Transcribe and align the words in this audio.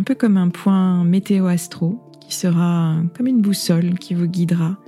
un 0.00 0.02
peu 0.02 0.14
comme 0.14 0.38
un 0.38 0.48
point 0.48 1.04
météo-astro 1.04 2.00
qui 2.22 2.34
sera 2.34 2.96
comme 3.14 3.26
une 3.26 3.42
boussole 3.42 3.98
qui 3.98 4.14
vous 4.14 4.26
guidera 4.26 4.78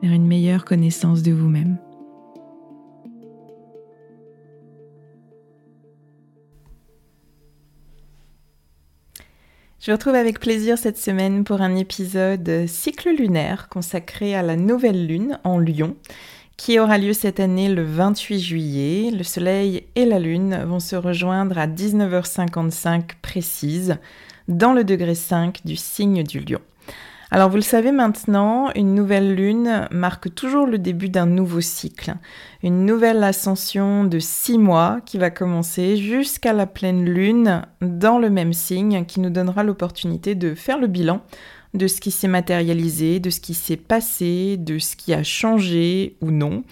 vers 0.00 0.12
une 0.12 0.28
meilleure 0.28 0.64
connaissance 0.64 1.24
de 1.24 1.32
vous-même. 1.32 1.76
Je 9.80 9.90
vous 9.90 9.96
retrouve 9.96 10.14
avec 10.14 10.38
plaisir 10.38 10.78
cette 10.78 10.98
semaine 10.98 11.42
pour 11.42 11.62
un 11.62 11.74
épisode 11.74 12.68
cycle 12.68 13.10
lunaire 13.10 13.68
consacré 13.68 14.36
à 14.36 14.42
la 14.42 14.54
nouvelle 14.54 15.04
lune 15.04 15.40
en 15.42 15.58
Lion 15.58 15.96
qui 16.56 16.78
aura 16.78 16.96
lieu 16.98 17.14
cette 17.14 17.40
année 17.40 17.70
le 17.70 17.82
28 17.82 18.38
juillet. 18.38 19.10
Le 19.10 19.24
Soleil 19.24 19.82
et 19.96 20.04
la 20.04 20.20
Lune 20.20 20.62
vont 20.66 20.78
se 20.78 20.94
rejoindre 20.94 21.58
à 21.58 21.66
19h55 21.66 23.12
précise 23.22 23.96
dans 24.50 24.74
le 24.74 24.84
degré 24.84 25.14
5 25.14 25.60
du 25.64 25.76
signe 25.76 26.22
du 26.22 26.40
lion. 26.40 26.60
Alors 27.32 27.48
vous 27.48 27.56
le 27.56 27.62
savez 27.62 27.92
maintenant, 27.92 28.70
une 28.74 28.92
nouvelle 28.92 29.36
lune 29.36 29.86
marque 29.92 30.34
toujours 30.34 30.66
le 30.66 30.78
début 30.78 31.08
d'un 31.08 31.26
nouveau 31.26 31.60
cycle, 31.60 32.14
une 32.64 32.84
nouvelle 32.84 33.22
ascension 33.22 34.02
de 34.02 34.18
six 34.18 34.58
mois 34.58 34.98
qui 35.06 35.16
va 35.16 35.30
commencer 35.30 35.96
jusqu'à 35.96 36.52
la 36.52 36.66
pleine 36.66 37.04
lune 37.04 37.62
dans 37.80 38.18
le 38.18 38.30
même 38.30 38.52
signe 38.52 39.04
qui 39.04 39.20
nous 39.20 39.30
donnera 39.30 39.62
l'opportunité 39.62 40.34
de 40.34 40.56
faire 40.56 40.78
le 40.78 40.88
bilan 40.88 41.20
de 41.74 41.86
ce 41.86 42.00
qui 42.00 42.10
s'est 42.10 42.28
matérialisé, 42.28 43.20
de 43.20 43.30
ce 43.30 43.40
qui 43.40 43.54
s'est 43.54 43.76
passé, 43.76 44.56
de 44.56 44.78
ce 44.78 44.96
qui 44.96 45.14
a 45.14 45.22
changé 45.22 46.16
ou 46.20 46.30
non 46.30 46.64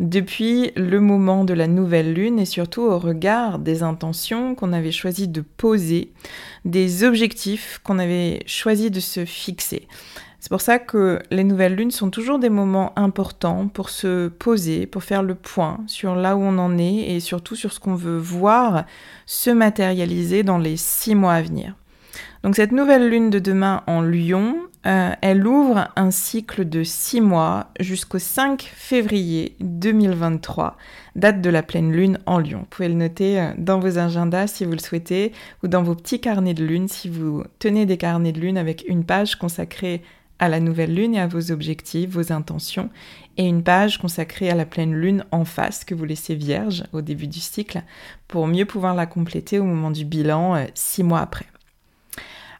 depuis 0.00 0.72
le 0.76 1.00
moment 1.00 1.44
de 1.44 1.54
la 1.54 1.66
nouvelle 1.66 2.14
lune 2.14 2.38
et 2.38 2.46
surtout 2.46 2.82
au 2.82 2.98
regard 2.98 3.58
des 3.58 3.82
intentions 3.82 4.54
qu'on 4.54 4.72
avait 4.72 4.92
choisi 4.92 5.28
de 5.28 5.42
poser, 5.42 6.12
des 6.64 7.04
objectifs 7.04 7.80
qu'on 7.84 7.98
avait 7.98 8.42
choisi 8.46 8.90
de 8.90 9.00
se 9.00 9.24
fixer. 9.24 9.86
C'est 10.46 10.50
pour 10.50 10.60
ça 10.60 10.78
que 10.78 11.18
les 11.30 11.44
nouvelles 11.44 11.74
lunes 11.74 11.90
sont 11.90 12.10
toujours 12.10 12.38
des 12.38 12.50
moments 12.50 12.96
importants 12.96 13.66
pour 13.66 13.90
se 13.90 14.28
poser, 14.28 14.86
pour 14.86 15.02
faire 15.02 15.22
le 15.22 15.34
point 15.34 15.80
sur 15.88 16.14
là 16.14 16.36
où 16.36 16.40
on 16.40 16.58
en 16.58 16.78
est 16.78 17.10
et 17.10 17.20
surtout 17.20 17.56
sur 17.56 17.72
ce 17.72 17.80
qu'on 17.80 17.96
veut 17.96 18.18
voir 18.18 18.84
se 19.26 19.50
matérialiser 19.50 20.44
dans 20.44 20.58
les 20.58 20.76
six 20.76 21.14
mois 21.14 21.34
à 21.34 21.42
venir. 21.42 21.74
Donc 22.46 22.54
cette 22.54 22.70
nouvelle 22.70 23.08
lune 23.08 23.28
de 23.28 23.40
demain 23.40 23.82
en 23.88 24.02
Lion, 24.02 24.54
euh, 24.86 25.10
elle 25.20 25.44
ouvre 25.48 25.88
un 25.96 26.12
cycle 26.12 26.68
de 26.68 26.84
6 26.84 27.20
mois 27.20 27.72
jusqu'au 27.80 28.20
5 28.20 28.62
février 28.72 29.56
2023, 29.58 30.76
date 31.16 31.40
de 31.40 31.50
la 31.50 31.64
pleine 31.64 31.90
lune 31.90 32.20
en 32.24 32.38
Lion. 32.38 32.60
Vous 32.60 32.66
pouvez 32.70 32.86
le 32.86 32.94
noter 32.94 33.40
euh, 33.40 33.50
dans 33.58 33.80
vos 33.80 33.98
agendas 33.98 34.46
si 34.46 34.64
vous 34.64 34.70
le 34.70 34.78
souhaitez, 34.78 35.32
ou 35.64 35.66
dans 35.66 35.82
vos 35.82 35.96
petits 35.96 36.20
carnets 36.20 36.54
de 36.54 36.64
lune 36.64 36.86
si 36.86 37.08
vous 37.08 37.42
tenez 37.58 37.84
des 37.84 37.96
carnets 37.96 38.30
de 38.30 38.38
lune 38.38 38.58
avec 38.58 38.84
une 38.86 39.02
page 39.02 39.34
consacrée 39.34 40.04
à 40.38 40.48
la 40.48 40.60
nouvelle 40.60 40.94
lune 40.94 41.16
et 41.16 41.20
à 41.20 41.26
vos 41.26 41.50
objectifs, 41.50 42.10
vos 42.10 42.32
intentions, 42.32 42.90
et 43.38 43.44
une 43.44 43.64
page 43.64 43.98
consacrée 43.98 44.50
à 44.50 44.54
la 44.54 44.66
pleine 44.66 44.94
lune 44.94 45.24
en 45.32 45.44
face 45.44 45.84
que 45.84 45.96
vous 45.96 46.04
laissez 46.04 46.36
vierge 46.36 46.84
au 46.92 47.00
début 47.00 47.26
du 47.26 47.40
cycle 47.40 47.82
pour 48.28 48.46
mieux 48.46 48.66
pouvoir 48.66 48.94
la 48.94 49.06
compléter 49.06 49.58
au 49.58 49.64
moment 49.64 49.90
du 49.90 50.04
bilan 50.04 50.54
euh, 50.54 50.64
six 50.74 51.02
mois 51.02 51.22
après. 51.22 51.46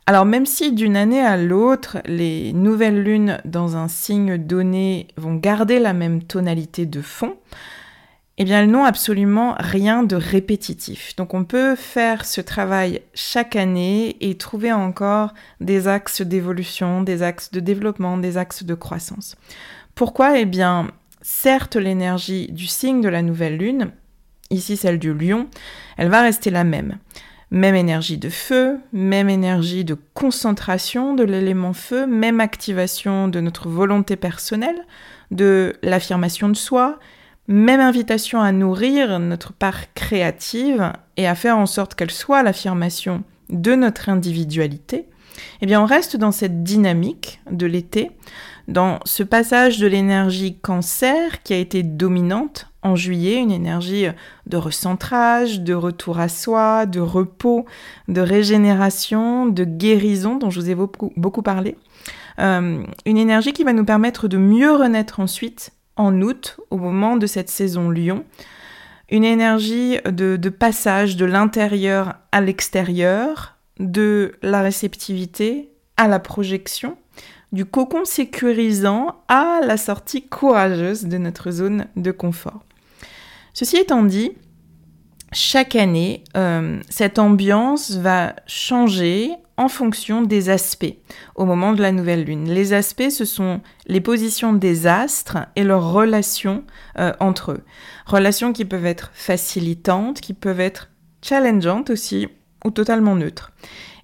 Alors 0.09 0.25
même 0.25 0.47
si 0.47 0.73
d'une 0.73 0.97
année 0.97 1.21
à 1.21 1.37
l'autre, 1.37 1.99
les 2.07 2.53
nouvelles 2.53 3.03
lunes 3.03 3.41
dans 3.45 3.77
un 3.77 3.89
signe 3.89 4.39
donné 4.39 5.09
vont 5.17 5.35
garder 5.35 5.81
la 5.81 5.93
même 5.93 6.23
tonalité 6.23 6.87
de 6.87 7.03
fond, 7.03 7.37
eh 8.39 8.45
bien 8.45 8.61
elles 8.61 8.71
n'ont 8.71 8.85
absolument 8.85 9.57
rien 9.59 10.05
de 10.05 10.15
répétitif. 10.15 11.17
Donc 11.17 11.35
on 11.35 11.45
peut 11.45 11.75
faire 11.75 12.25
ce 12.25 12.41
travail 12.41 13.01
chaque 13.15 13.57
année 13.57 14.17
et 14.21 14.37
trouver 14.37 14.73
encore 14.73 15.35
des 15.61 15.89
axes 15.89 16.23
d'évolution, 16.23 17.03
des 17.03 17.25
axes 17.25 17.51
de 17.51 17.59
développement, 17.59 18.17
des 18.17 18.37
axes 18.37 18.63
de 18.63 18.75
croissance. 18.75 19.37
Pourquoi? 19.97 20.39
Eh 20.39 20.45
bien, 20.45 20.87
certes 21.21 21.75
l'énergie 21.75 22.47
du 22.53 22.67
signe 22.67 23.01
de 23.01 23.09
la 23.09 23.23
nouvelle 23.23 23.57
lune, 23.57 23.91
ici 24.51 24.77
celle 24.77 25.01
du 25.01 25.13
lion, 25.13 25.49
elle 25.97 26.11
va 26.11 26.23
rester 26.23 26.51
la 26.51 26.63
même. 26.63 26.99
Même 27.51 27.77
énergie 27.77 28.19
de 28.19 28.29
feu, 28.29 28.79
même 28.93 29.29
énergie 29.29 29.85
de 29.85 29.97
concentration 30.15 31.15
de 31.15 31.23
l'élément 31.23 31.73
feu, 31.73 32.07
même 32.07 32.41
activation 32.41 33.29
de 33.29 33.41
notre 33.41 33.69
volonté 33.69 34.17
personnelle, 34.17 34.85
de 35.31 35.75
l'affirmation 35.83 36.49
de 36.49 36.57
soi, 36.57 36.99
même 37.49 37.81
invitation 37.81 38.41
à 38.41 38.51
nourrir 38.51 39.21
notre 39.21 39.53
part 39.53 39.93
créative 39.95 40.93
et 41.17 41.29
à 41.29 41.35
faire 41.35 41.57
en 41.59 41.67
sorte 41.67 41.95
qu'elle 41.95 42.11
soit 42.11 42.43
l'affirmation 42.43 43.23
de 43.51 43.75
notre 43.77 44.09
individualité, 44.09 45.07
eh 45.61 45.67
bien 45.67 45.81
on 45.81 45.87
reste 45.87 46.17
dans 46.17 46.33
cette 46.33 46.65
dynamique 46.65 47.41
de 47.51 47.67
l'été, 47.67 48.11
dans 48.69 48.99
ce 49.05 49.23
passage 49.23 49.79
de 49.79 49.87
l'énergie 49.87 50.59
cancer 50.59 51.43
qui 51.43 51.55
a 51.55 51.59
été 51.59 51.83
dominante 51.83 52.69
en 52.87 52.97
juillet, 52.97 53.37
une 53.37 53.51
énergie 53.51 54.07
de 54.47 54.57
recentrage, 54.57 55.61
de 55.61 55.75
retour 55.75 56.19
à 56.21 56.29
soi, 56.29 56.87
de 56.87 57.01
repos, 57.01 57.67
de 58.09 58.21
régénération, 58.21 59.47
de 59.47 59.65
guérison 59.65 60.37
dont 60.37 60.51
je 60.51 60.61
vous 60.61 60.71
ai 60.71 60.75
beaucoup, 60.75 61.43
parlé. 61.43 61.77
Euh, 62.39 62.83
une 63.05 63.17
énergie 63.19 63.53
qui 63.53 63.65
va 63.65 63.73
nous 63.73 63.85
permettre 63.85 64.29
de 64.29 64.37
mieux 64.39 64.73
renaître 64.73 65.21
ensuite 65.21 65.73
en 65.97 66.21
août, 66.21 66.61
au 66.71 66.77
moment 66.77 67.17
de 67.17 67.27
cette 67.27 67.49
saison 67.49 67.91
Lion. 67.91 68.25
Une 69.11 69.25
énergie 69.25 69.99
de 70.05 70.49
passage 70.49 71.17
de 71.17 71.25
l'intérieur 71.25 72.15
à 72.33 72.41
l'extérieur, 72.41 73.57
de 73.79 74.35
la 74.43 74.63
réceptivité 74.63 75.71
à 75.97 76.09
la 76.09 76.19
projection, 76.19 76.97
du 77.53 77.65
cocon 77.65 78.05
sécurisant 78.05 79.17
à 79.29 79.61
la 79.65 79.77
sortie 79.77 80.27
courageuse 80.27 81.05
de 81.05 81.19
notre 81.19 81.51
zone 81.51 81.87
de 81.97 82.11
confort. 82.11 82.63
Ceci 83.59 83.79
étant 83.79 84.03
dit, 84.03 84.33
chaque 85.33 85.77
année, 85.77 86.25
euh, 86.37 86.79
cette 86.91 87.19
ambiance 87.19 87.93
va 87.93 88.35
changer 88.47 89.31
en 89.57 89.69
fonction 89.69 90.21
des 90.21 90.51
aspects 90.51 90.95
au 91.37 91.47
moment 91.47 91.73
de 91.73 91.81
la 91.81 91.91
nouvelle 91.91 92.25
lune. 92.25 92.51
Les 92.51 92.75
aspects, 92.75 93.09
ce 93.09 93.25
sont 93.25 93.63
les 93.87 94.03
positions 94.03 94.53
des 94.53 94.87
astres 94.87 95.39
et 95.57 95.65
leurs 95.65 95.91
relations 95.91 96.65
euh, 96.99 97.15
entre 97.19 97.53
eux. 97.53 97.65
Relations 98.05 98.53
qui 98.53 98.67
peuvent 98.67 98.85
être 98.85 99.11
facilitantes, 99.15 100.21
qui 100.21 100.35
peuvent 100.35 100.61
être 100.61 100.91
challengeantes 101.23 101.89
aussi, 101.89 102.29
ou 102.63 102.71
totalement 102.71 103.17
neutres. 103.17 103.53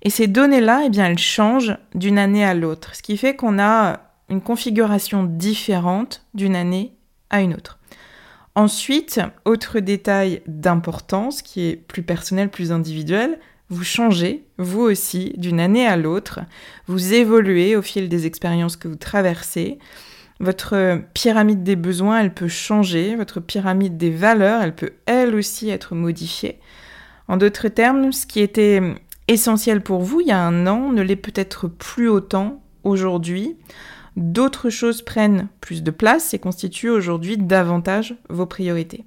Et 0.01 0.09
ces 0.09 0.29
données-là, 0.29 0.85
eh 0.87 0.89
bien, 0.89 1.05
elles 1.05 1.19
changent 1.19 1.77
d'une 1.95 2.17
année 2.17 2.43
à 2.43 2.55
l'autre, 2.55 2.95
ce 2.95 3.03
qui 3.03 3.19
fait 3.19 3.37
qu'on 3.37 3.59
a 3.59 4.01
une 4.31 4.41
configuration 4.41 5.25
différente 5.25 6.25
d'une 6.33 6.57
année 6.57 6.97
à 7.29 7.43
une 7.43 7.53
autre. 7.53 7.79
Ensuite, 8.55 9.21
autre 9.47 9.81
détail 9.81 10.43
d'importance 10.47 11.41
qui 11.41 11.63
est 11.69 11.77
plus 11.77 12.03
personnel, 12.03 12.51
plus 12.51 12.71
individuel, 12.71 13.39
vous 13.71 13.85
changez, 13.85 14.45
vous 14.59 14.83
aussi, 14.83 15.33
d'une 15.39 15.59
année 15.59 15.87
à 15.87 15.97
l'autre, 15.97 16.41
vous 16.87 17.15
évoluez 17.15 17.75
au 17.77 17.83
fil 17.83 18.11
des 18.11 18.27
expériences 18.27 18.77
que 18.77 18.89
vous 18.89 18.97
traversez. 18.97 19.79
Votre 20.41 21.01
pyramide 21.15 21.63
des 21.63 21.77
besoins, 21.77 22.21
elle 22.21 22.35
peut 22.35 22.49
changer, 22.49 23.17
votre 23.17 23.41
pyramide 23.41 23.97
des 23.97 24.11
valeurs, 24.11 24.61
elle 24.61 24.75
peut 24.75 24.93
elle 25.07 25.35
aussi 25.35 25.71
être 25.71 25.95
modifiée. 25.95 26.59
En 27.29 27.39
d'autres 27.39 27.69
termes, 27.69 28.13
ce 28.13 28.27
qui 28.27 28.41
était 28.41 28.83
essentiel 29.29 29.81
pour 29.81 30.03
vous 30.03 30.21
il 30.21 30.27
y 30.27 30.33
a 30.33 30.45
un 30.45 30.67
an 30.67 30.91
ne 30.93 31.01
l'est 31.01 31.17
peut-être 31.17 31.69
plus 31.69 32.09
autant 32.09 32.63
aujourd'hui. 32.85 33.57
D'autres 34.17 34.70
choses 34.70 35.03
prennent 35.03 35.49
plus 35.61 35.82
de 35.82 35.91
place 35.91 36.35
et 36.35 36.38
constituent 36.38 36.91
aujourd'hui 36.91 37.37
davantage 37.37 38.17
vos 38.29 38.47
priorités. 38.47 39.05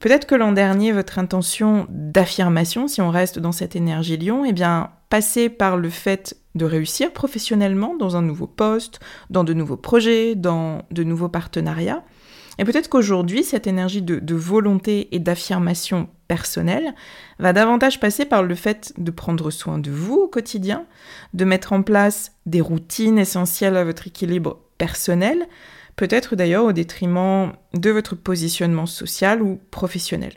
Peut-être 0.00 0.26
que 0.26 0.34
l'an 0.34 0.52
dernier, 0.52 0.92
votre 0.92 1.18
intention 1.18 1.86
d'affirmation, 1.88 2.88
si 2.88 3.00
on 3.00 3.10
reste 3.10 3.38
dans 3.38 3.52
cette 3.52 3.76
énergie 3.76 4.18
lion, 4.18 4.44
eh 4.44 4.52
bien, 4.52 4.90
passait 5.08 5.48
par 5.48 5.76
le 5.76 5.88
fait 5.88 6.36
de 6.54 6.64
réussir 6.64 7.12
professionnellement 7.12 7.96
dans 7.96 8.16
un 8.16 8.22
nouveau 8.22 8.46
poste, 8.46 9.00
dans 9.30 9.44
de 9.44 9.54
nouveaux 9.54 9.76
projets, 9.76 10.34
dans 10.34 10.82
de 10.90 11.04
nouveaux 11.04 11.28
partenariats. 11.28 12.02
Et 12.58 12.64
peut-être 12.64 12.88
qu'aujourd'hui, 12.88 13.42
cette 13.42 13.66
énergie 13.66 14.02
de, 14.02 14.34
volonté 14.34 15.08
et 15.14 15.18
d'affirmation 15.18 16.08
personnelle 16.28 16.94
va 17.38 17.52
davantage 17.52 18.00
passer 18.00 18.24
par 18.24 18.42
le 18.42 18.54
fait 18.54 18.92
de 18.96 19.10
prendre 19.10 19.50
soin 19.50 19.78
de 19.78 19.90
vous 19.90 20.14
au 20.14 20.28
quotidien, 20.28 20.84
de 21.34 21.44
mettre 21.44 21.72
en 21.72 21.82
place 21.82 22.32
des 22.46 22.60
routines 22.60 23.18
essentielles 23.18 23.76
à 23.76 23.84
votre 23.84 24.06
équilibre 24.06 24.60
personnel, 24.78 25.46
peut-être 25.96 26.36
d'ailleurs 26.36 26.64
au 26.64 26.72
détriment 26.72 27.52
de 27.74 27.90
votre 27.90 28.14
positionnement 28.14 28.86
social 28.86 29.42
ou 29.42 29.60
professionnel. 29.70 30.34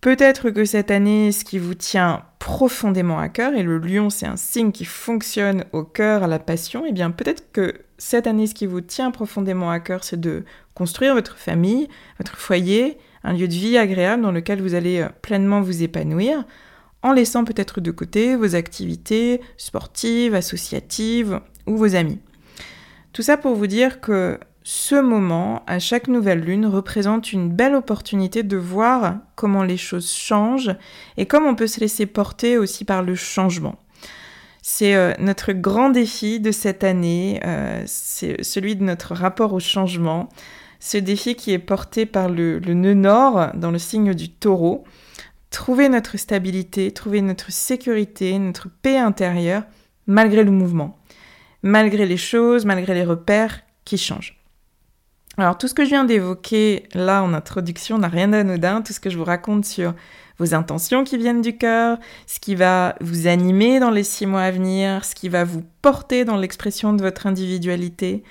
Peut-être 0.00 0.48
que 0.48 0.64
cette 0.64 0.90
année, 0.90 1.30
ce 1.30 1.44
qui 1.44 1.58
vous 1.58 1.74
tient 1.74 2.24
profondément 2.38 3.18
à 3.18 3.28
cœur, 3.28 3.52
et 3.52 3.62
le 3.62 3.78
lion 3.78 4.08
c'est 4.08 4.26
un 4.26 4.36
signe 4.36 4.72
qui 4.72 4.86
fonctionne 4.86 5.64
au 5.72 5.84
cœur, 5.84 6.22
à 6.22 6.26
la 6.26 6.38
passion, 6.38 6.86
et 6.86 6.88
eh 6.88 6.92
bien 6.92 7.10
peut-être 7.10 7.52
que 7.52 7.74
cette 7.98 8.26
année, 8.26 8.46
ce 8.46 8.54
qui 8.54 8.64
vous 8.64 8.80
tient 8.80 9.10
profondément 9.10 9.70
à 9.70 9.78
cœur, 9.78 10.04
c'est 10.04 10.18
de 10.18 10.44
construire 10.80 11.12
votre 11.12 11.36
famille, 11.36 11.88
votre 12.18 12.38
foyer, 12.38 12.96
un 13.22 13.34
lieu 13.34 13.46
de 13.48 13.52
vie 13.52 13.76
agréable 13.76 14.22
dans 14.22 14.32
lequel 14.32 14.62
vous 14.62 14.74
allez 14.74 15.00
euh, 15.00 15.10
pleinement 15.20 15.60
vous 15.60 15.82
épanouir, 15.82 16.42
en 17.02 17.12
laissant 17.12 17.44
peut-être 17.44 17.82
de 17.82 17.90
côté 17.90 18.34
vos 18.34 18.54
activités 18.54 19.42
sportives, 19.58 20.34
associatives 20.34 21.38
ou 21.66 21.76
vos 21.76 21.96
amis. 21.96 22.18
Tout 23.12 23.20
ça 23.20 23.36
pour 23.36 23.56
vous 23.56 23.66
dire 23.66 24.00
que 24.00 24.40
ce 24.62 24.94
moment, 24.94 25.64
à 25.66 25.80
chaque 25.80 26.08
nouvelle 26.08 26.40
lune, 26.40 26.64
représente 26.64 27.34
une 27.34 27.50
belle 27.50 27.74
opportunité 27.74 28.42
de 28.42 28.56
voir 28.56 29.18
comment 29.34 29.64
les 29.64 29.76
choses 29.76 30.10
changent 30.10 30.74
et 31.18 31.26
comment 31.26 31.50
on 31.50 31.56
peut 31.56 31.66
se 31.66 31.80
laisser 31.80 32.06
porter 32.06 32.56
aussi 32.56 32.86
par 32.86 33.02
le 33.02 33.14
changement. 33.14 33.76
C'est 34.62 34.94
euh, 34.94 35.12
notre 35.18 35.52
grand 35.52 35.90
défi 35.90 36.40
de 36.40 36.52
cette 36.52 36.84
année, 36.84 37.38
euh, 37.44 37.82
c'est 37.84 38.42
celui 38.42 38.76
de 38.76 38.82
notre 38.82 39.14
rapport 39.14 39.52
au 39.52 39.60
changement. 39.60 40.30
Ce 40.80 40.96
défi 40.96 41.36
qui 41.36 41.52
est 41.52 41.58
porté 41.58 42.06
par 42.06 42.28
le, 42.28 42.58
nœud 42.58 42.94
nord 42.94 43.50
dans 43.54 43.70
le 43.70 43.78
signe 43.78 44.14
du 44.14 44.30
taureau. 44.30 44.84
Trouver 45.50 45.88
notre 45.88 46.16
stabilité, 46.16 46.90
trouver 46.90 47.20
notre 47.22 47.52
sécurité, 47.52 48.38
notre 48.38 48.68
paix 48.82 48.96
intérieure, 48.98 49.64
malgré 50.06 50.42
le 50.42 50.50
mouvement, 50.50 50.98
malgré 51.62 52.06
les 52.06 52.16
choses, 52.16 52.64
malgré 52.64 52.94
les 52.94 53.04
repères 53.04 53.60
qui 53.84 53.98
changent. 53.98 54.40
Alors 55.36 55.58
tout 55.58 55.68
ce 55.68 55.74
que 55.74 55.84
je 55.84 55.90
viens 55.90 56.04
d'évoquer 56.04 56.84
là 56.94 57.22
en 57.22 57.34
introduction 57.34 57.98
n'a 57.98 58.08
rien 58.08 58.28
d'anodin, 58.28 58.82
tout 58.82 58.92
ce 58.92 59.00
que 59.00 59.10
je 59.10 59.18
vous 59.18 59.24
raconte 59.24 59.64
sur 59.64 59.94
vos 60.38 60.54
intentions 60.54 61.04
qui 61.04 61.18
viennent 61.18 61.42
du 61.42 61.56
cœur, 61.56 61.98
ce 62.26 62.40
qui 62.40 62.54
va 62.54 62.94
vous 63.00 63.26
animer 63.26 63.80
dans 63.80 63.90
les 63.90 64.04
six 64.04 64.26
mois 64.26 64.42
à 64.42 64.50
venir, 64.50 65.04
ce 65.04 65.14
qui 65.14 65.28
va 65.28 65.44
vous 65.44 65.62
porter 65.82 66.24
dans 66.24 66.36
l'expression 66.36 66.92
de 66.92 67.02
votre 67.02 67.26
individualité, 67.26 68.22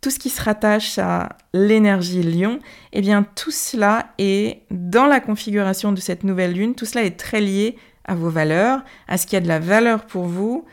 tout 0.00 0.10
ce 0.10 0.18
qui 0.18 0.30
se 0.30 0.42
rattache 0.42 0.98
à 0.98 1.30
l'énergie 1.52 2.22
lion, 2.22 2.58
eh 2.92 3.00
bien 3.00 3.22
tout 3.22 3.50
cela 3.50 4.10
est 4.18 4.62
dans 4.70 5.06
la 5.06 5.20
configuration 5.20 5.92
de 5.92 6.00
cette 6.00 6.24
nouvelle 6.24 6.52
lune, 6.52 6.74
tout 6.74 6.84
cela 6.84 7.04
est 7.04 7.18
très 7.18 7.40
lié 7.40 7.76
à 8.04 8.14
vos 8.14 8.30
valeurs, 8.30 8.84
à 9.08 9.18
ce 9.18 9.26
qui 9.26 9.36
a 9.36 9.40
de 9.40 9.48
la 9.48 9.58
valeur 9.58 10.06
pour 10.06 10.26
vous, 10.26 10.64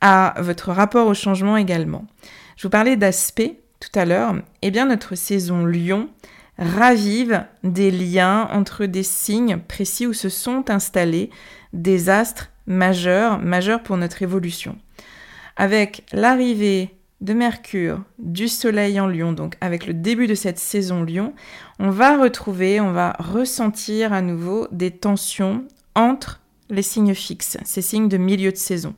à 0.00 0.34
votre 0.38 0.72
rapport 0.72 1.06
au 1.06 1.14
changement 1.14 1.56
également. 1.56 2.04
Je 2.56 2.64
vous 2.64 2.70
parlais 2.70 2.96
d'aspect 2.96 3.60
tout 3.80 3.98
à 3.98 4.04
l'heure, 4.04 4.34
eh 4.62 4.70
bien 4.70 4.86
notre 4.86 5.14
saison 5.14 5.64
lion 5.64 6.08
ravive 6.58 7.44
des 7.64 7.90
liens 7.90 8.48
entre 8.52 8.86
des 8.86 9.02
signes 9.02 9.58
précis 9.58 10.06
où 10.06 10.12
se 10.12 10.28
sont 10.28 10.70
installés 10.70 11.30
des 11.72 12.10
astres 12.10 12.50
majeurs, 12.66 13.38
majeurs 13.38 13.82
pour 13.82 13.96
notre 13.96 14.22
évolution. 14.22 14.76
Avec 15.56 16.04
l'arrivée 16.12 16.94
de 17.22 17.32
Mercure, 17.34 18.02
du 18.18 18.48
Soleil 18.48 18.98
en 18.98 19.06
Lion, 19.06 19.32
donc 19.32 19.56
avec 19.60 19.86
le 19.86 19.94
début 19.94 20.26
de 20.26 20.34
cette 20.34 20.58
saison 20.58 21.04
Lion, 21.04 21.32
on 21.78 21.90
va 21.90 22.20
retrouver, 22.20 22.80
on 22.80 22.92
va 22.92 23.14
ressentir 23.18 24.12
à 24.12 24.22
nouveau 24.22 24.66
des 24.72 24.90
tensions 24.90 25.64
entre 25.94 26.40
les 26.68 26.82
signes 26.82 27.14
fixes, 27.14 27.58
ces 27.64 27.80
signes 27.80 28.08
de 28.08 28.16
milieu 28.16 28.50
de 28.50 28.56
saison. 28.56 28.94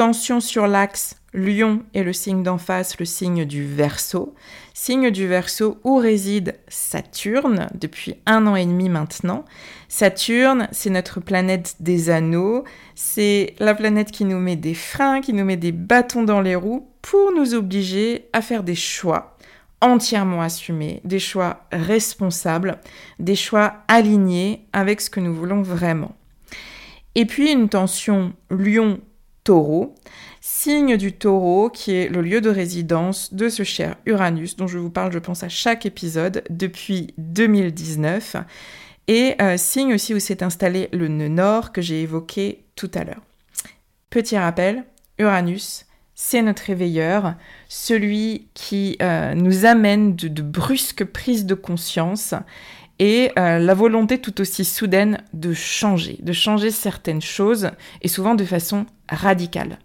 Tension 0.00 0.40
sur 0.40 0.66
l'axe 0.66 1.16
Lion 1.34 1.82
est 1.92 2.02
le 2.02 2.14
signe 2.14 2.42
d'en 2.42 2.56
face, 2.56 2.98
le 2.98 3.04
signe 3.04 3.44
du 3.44 3.66
Verseau. 3.66 4.34
Signe 4.72 5.10
du 5.10 5.26
Verseau 5.26 5.78
où 5.84 5.96
réside 5.96 6.54
Saturne 6.68 7.68
depuis 7.74 8.14
un 8.24 8.46
an 8.46 8.56
et 8.56 8.64
demi 8.64 8.88
maintenant. 8.88 9.44
Saturne, 9.88 10.68
c'est 10.72 10.88
notre 10.88 11.20
planète 11.20 11.76
des 11.80 12.08
anneaux. 12.08 12.64
C'est 12.94 13.54
la 13.58 13.74
planète 13.74 14.10
qui 14.10 14.24
nous 14.24 14.38
met 14.38 14.56
des 14.56 14.72
freins, 14.72 15.20
qui 15.20 15.34
nous 15.34 15.44
met 15.44 15.58
des 15.58 15.70
bâtons 15.70 16.22
dans 16.22 16.40
les 16.40 16.54
roues 16.54 16.88
pour 17.02 17.32
nous 17.36 17.52
obliger 17.52 18.24
à 18.32 18.40
faire 18.40 18.62
des 18.62 18.74
choix 18.74 19.36
entièrement 19.82 20.40
assumés, 20.40 21.02
des 21.04 21.18
choix 21.18 21.66
responsables, 21.72 22.78
des 23.18 23.36
choix 23.36 23.74
alignés 23.86 24.64
avec 24.72 25.02
ce 25.02 25.10
que 25.10 25.20
nous 25.20 25.34
voulons 25.34 25.60
vraiment. 25.60 26.16
Et 27.14 27.26
puis 27.26 27.52
une 27.52 27.68
tension 27.68 28.32
Lion-Taureau 29.40 29.94
signe 30.40 30.96
du 30.96 31.12
taureau, 31.12 31.68
qui 31.68 31.92
est 31.92 32.08
le 32.08 32.22
lieu 32.22 32.40
de 32.40 32.50
résidence 32.50 33.34
de 33.34 33.48
ce 33.48 33.62
cher 33.62 33.96
Uranus, 34.06 34.56
dont 34.56 34.66
je 34.66 34.78
vous 34.78 34.90
parle, 34.90 35.12
je 35.12 35.18
pense, 35.18 35.42
à 35.42 35.48
chaque 35.48 35.84
épisode 35.84 36.42
depuis 36.48 37.14
2019, 37.18 38.36
et 39.08 39.34
euh, 39.40 39.56
signe 39.56 39.94
aussi 39.94 40.14
où 40.14 40.18
s'est 40.18 40.42
installé 40.42 40.88
le 40.92 41.08
nœud 41.08 41.28
nord 41.28 41.72
que 41.72 41.82
j'ai 41.82 42.02
évoqué 42.02 42.64
tout 42.74 42.90
à 42.94 43.04
l'heure. 43.04 43.22
Petit 44.08 44.38
rappel, 44.38 44.84
Uranus, 45.18 45.84
c'est 46.14 46.42
notre 46.42 46.64
réveilleur, 46.64 47.34
celui 47.68 48.48
qui 48.54 48.96
euh, 49.00 49.34
nous 49.34 49.64
amène 49.64 50.16
de, 50.16 50.42
brusques 50.42 51.04
prises 51.04 51.46
de 51.46 51.54
conscience 51.54 52.34
et 53.00 53.32
euh, 53.38 53.58
la 53.58 53.74
volonté 53.74 54.18
tout 54.18 54.40
aussi 54.40 54.64
soudaine 54.64 55.22
de 55.32 55.54
changer, 55.54 56.18
de 56.22 56.32
changer 56.32 56.70
certaines 56.70 57.22
choses, 57.22 57.70
et 58.02 58.08
souvent 58.08 58.34
de 58.36 58.44
façon 58.44 58.86
radicale. 59.08 59.78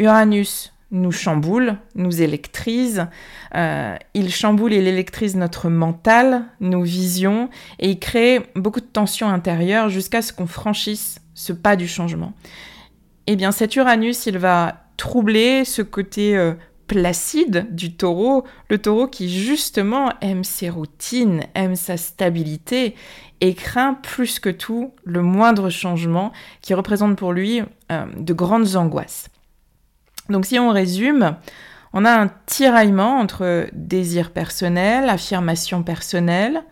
Uranus 0.00 0.74
nous 0.90 1.12
chamboule, 1.12 1.76
nous 1.94 2.20
électrise, 2.20 3.06
euh, 3.54 3.94
il 4.14 4.32
chamboule 4.32 4.72
et 4.72 4.78
électrise 4.78 5.36
notre 5.36 5.68
mental, 5.68 6.46
nos 6.60 6.82
visions, 6.82 7.48
et 7.78 7.90
il 7.90 7.98
crée 8.00 8.40
beaucoup 8.56 8.80
de 8.80 8.86
tensions 8.86 9.28
intérieures 9.28 9.88
jusqu'à 9.88 10.20
ce 10.20 10.32
qu'on 10.32 10.46
franchisse 10.46 11.20
ce 11.34 11.52
pas 11.52 11.76
du 11.76 11.86
changement. 11.86 12.32
Eh 13.28 13.36
bien 13.36 13.52
cet 13.52 13.76
Uranus, 13.76 14.26
il 14.26 14.38
va 14.38 14.88
troubler 14.96 15.64
ce 15.64 15.82
côté 15.82 16.36
euh, 16.36 16.54
placide 16.88 17.68
du 17.70 17.94
taureau, 17.94 18.44
le 18.68 18.78
taureau 18.78 19.06
qui 19.06 19.28
justement 19.30 20.12
aime 20.20 20.42
ses 20.42 20.70
routines, 20.70 21.42
aime 21.54 21.76
sa 21.76 21.96
stabilité 21.96 22.96
et 23.40 23.54
craint 23.54 23.94
plus 23.94 24.40
que 24.40 24.50
tout 24.50 24.92
le 25.04 25.22
moindre 25.22 25.70
changement 25.70 26.32
qui 26.62 26.74
représente 26.74 27.16
pour 27.16 27.32
lui 27.32 27.62
euh, 27.92 28.06
de 28.16 28.32
grandes 28.32 28.74
angoisses. 28.74 29.28
Donc 30.28 30.46
si 30.46 30.58
on 30.58 30.70
résume, 30.70 31.36
On 31.92 32.04
a 32.04 32.12
un 32.12 32.30
tiraillement 32.46 33.18
entre 33.18 33.68
désir 33.72 34.30
personnel, 34.30 35.08
affirmation 35.08 35.82
personnelle, 35.82 36.62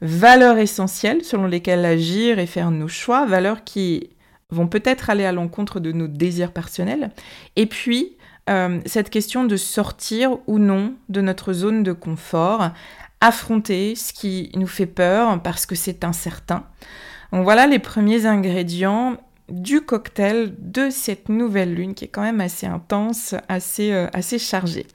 valeurs 0.00 0.58
essentielles 0.58 1.24
selon 1.24 1.46
lesquelles 1.46 1.84
agir 1.84 2.38
et 2.38 2.46
faire 2.46 2.70
nos 2.70 2.88
choix, 2.88 3.26
valeurs 3.26 3.64
qui 3.64 4.10
vont 4.50 4.68
peut-être 4.68 5.10
aller 5.10 5.24
à 5.24 5.32
l'encontre 5.32 5.80
de 5.80 5.92
nos 5.92 6.06
désirs 6.06 6.52
personnels, 6.52 7.10
et 7.56 7.66
puis 7.66 8.16
euh, 8.50 8.80
cette 8.86 9.10
question 9.10 9.44
de 9.44 9.56
sortir 9.56 10.38
ou 10.46 10.58
non 10.58 10.94
de 11.08 11.20
notre 11.20 11.52
zone 11.52 11.82
de 11.82 11.92
confort, 11.92 12.70
affronter 13.20 13.94
ce 13.94 14.12
qui 14.12 14.50
nous 14.56 14.66
fait 14.66 14.86
peur 14.86 15.40
parce 15.42 15.64
que 15.64 15.74
c'est 15.74 16.04
incertain. 16.04 16.66
Donc 17.32 17.44
voilà 17.44 17.66
les 17.66 17.78
premiers 17.78 18.26
ingrédients 18.26 19.16
du 19.48 19.80
cocktail 19.80 20.54
de 20.58 20.90
cette 20.90 21.28
nouvelle 21.28 21.74
lune 21.74 21.94
qui 21.94 22.06
est 22.06 22.08
quand 22.08 22.22
même 22.22 22.40
assez 22.40 22.66
intense, 22.66 23.34
assez, 23.48 23.92
euh, 23.92 24.06
assez 24.12 24.38
chargée. 24.38 24.86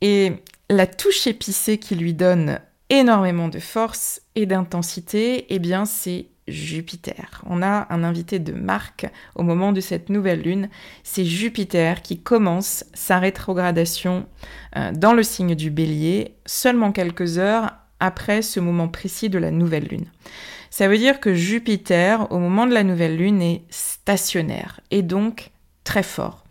Et 0.00 0.32
la 0.68 0.86
touche 0.86 1.26
épicée 1.26 1.78
qui 1.78 1.94
lui 1.94 2.12
donne 2.12 2.60
énormément 2.90 3.48
de 3.48 3.58
force 3.58 4.22
et 4.34 4.46
d'intensité, 4.46 5.46
eh 5.48 5.58
bien 5.58 5.84
c'est 5.84 6.26
Jupiter. 6.50 7.42
On 7.46 7.62
a 7.62 7.86
un 7.90 8.04
invité 8.04 8.38
de 8.38 8.52
marque 8.52 9.06
au 9.34 9.42
moment 9.42 9.72
de 9.72 9.80
cette 9.80 10.08
nouvelle 10.08 10.42
lune. 10.42 10.68
C'est 11.02 11.24
Jupiter 11.24 12.02
qui 12.02 12.20
commence 12.20 12.84
sa 12.94 13.18
rétrogradation 13.18 14.26
euh, 14.76 14.92
dans 14.92 15.12
le 15.12 15.22
signe 15.22 15.54
du 15.54 15.70
bélier 15.70 16.34
seulement 16.46 16.92
quelques 16.92 17.38
heures 17.38 17.72
après 18.00 18.42
ce 18.42 18.60
moment 18.60 18.88
précis 18.88 19.28
de 19.28 19.38
la 19.38 19.50
nouvelle 19.50 19.86
lune. 19.86 20.06
Ça 20.70 20.88
veut 20.88 20.98
dire 20.98 21.20
que 21.20 21.34
Jupiter, 21.34 22.30
au 22.30 22.38
moment 22.38 22.66
de 22.66 22.74
la 22.74 22.84
nouvelle 22.84 23.16
lune, 23.16 23.42
est 23.42 23.62
stationnaire 23.70 24.80
et 24.90 25.02
donc 25.02 25.50
très 25.84 26.02
fort. 26.02 26.44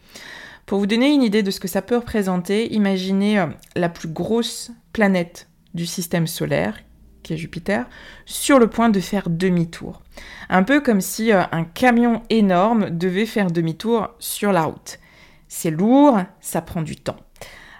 Pour 0.65 0.79
vous 0.79 0.87
donner 0.87 1.13
une 1.13 1.23
idée 1.23 1.43
de 1.43 1.51
ce 1.51 1.59
que 1.59 1.67
ça 1.67 1.81
peut 1.81 1.97
représenter, 1.97 2.73
imaginez 2.73 3.39
euh, 3.39 3.47
la 3.75 3.89
plus 3.89 4.09
grosse 4.09 4.71
planète 4.91 5.47
du 5.73 5.85
système 5.85 6.27
solaire 6.27 6.79
Jupiter, 7.35 7.85
sur 8.25 8.59
le 8.59 8.67
point 8.67 8.89
de 8.89 8.99
faire 8.99 9.29
demi-tour. 9.29 10.01
Un 10.49 10.63
peu 10.63 10.79
comme 10.79 11.01
si 11.01 11.31
euh, 11.31 11.43
un 11.51 11.63
camion 11.63 12.21
énorme 12.29 12.89
devait 12.91 13.25
faire 13.25 13.51
demi-tour 13.51 14.09
sur 14.19 14.51
la 14.51 14.63
route. 14.63 14.99
C'est 15.47 15.71
lourd, 15.71 16.19
ça 16.39 16.61
prend 16.61 16.81
du 16.81 16.95
temps. 16.95 17.17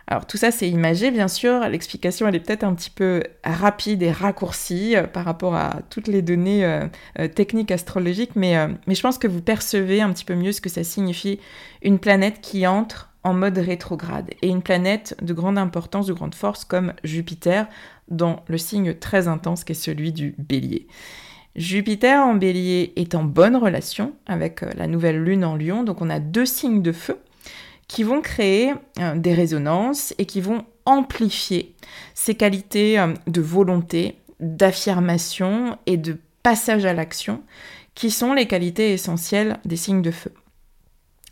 Alors 0.10 0.26
tout 0.26 0.38
ça 0.38 0.52
c'est 0.52 0.70
imagé 0.70 1.12
bien 1.12 1.28
sûr, 1.28 1.60
l'explication 1.68 2.30
elle 2.30 2.36
est 2.36 2.40
peut-être 2.40 2.64
un 2.64 2.74
petit 2.74 2.90
peu 2.90 3.24
rapide 3.44 4.02
et 4.04 4.12
raccourcie 4.12 4.96
euh, 4.96 5.04
par 5.04 5.26
rapport 5.26 5.56
à 5.56 5.82
toutes 5.90 6.08
les 6.08 6.22
données 6.22 6.64
euh, 6.64 7.28
techniques 7.28 7.72
astrologiques, 7.72 8.38
mais 8.38 8.56
je 8.88 9.02
pense 9.02 9.18
que 9.18 9.28
vous 9.28 9.42
percevez 9.42 10.02
un 10.02 10.14
petit 10.14 10.24
peu 10.24 10.36
mieux 10.36 10.54
ce 10.54 10.62
que 10.62 10.70
ça 10.70 10.86
signifie 10.86 11.42
une 11.82 12.00
planète 12.00 12.40
qui 12.40 12.66
entre 12.66 13.10
en 13.28 13.34
mode 13.34 13.58
rétrograde 13.58 14.30
et 14.42 14.48
une 14.48 14.62
planète 14.62 15.18
de 15.22 15.34
grande 15.34 15.58
importance, 15.58 16.08
de 16.08 16.14
grande 16.14 16.34
force 16.34 16.64
comme 16.64 16.94
Jupiter 17.04 17.68
dans 18.10 18.44
le 18.48 18.58
signe 18.58 18.94
très 18.94 19.28
intense 19.28 19.64
qui 19.64 19.74
est 19.74 19.76
celui 19.76 20.12
du 20.12 20.36
bélier. 20.38 20.88
Jupiter 21.56 22.24
en 22.24 22.36
bélier 22.36 22.94
est 22.96 23.16
en 23.16 23.24
bonne 23.24 23.56
relation 23.56 24.14
avec 24.28 24.62
euh, 24.62 24.70
la 24.76 24.86
nouvelle 24.86 25.24
lune 25.24 25.44
en 25.44 25.56
lion, 25.56 25.84
donc 25.84 26.02
on 26.02 26.10
a 26.10 26.20
deux 26.20 26.46
signes 26.46 26.84
de 26.84 26.92
feu 26.92 27.18
qui 27.88 28.04
vont 28.04 28.22
créer 28.22 28.74
euh, 29.00 29.16
des 29.16 29.34
résonances 29.34 30.14
et 30.20 30.26
qui 30.26 30.40
vont 30.40 30.66
amplifier 30.86 31.76
ces 32.14 32.36
qualités 32.36 33.00
euh, 33.00 33.14
de 33.26 33.42
volonté, 33.42 34.20
d'affirmation 34.40 35.80
et 35.88 35.98
de 35.98 36.18
passage 36.44 36.86
à 36.86 36.94
l'action 36.94 37.42
qui 37.96 38.12
sont 38.12 38.34
les 38.34 38.46
qualités 38.46 38.94
essentielles 38.94 39.58
des 39.66 39.78
signes 39.78 40.04
de 40.04 40.12
feu. 40.12 40.32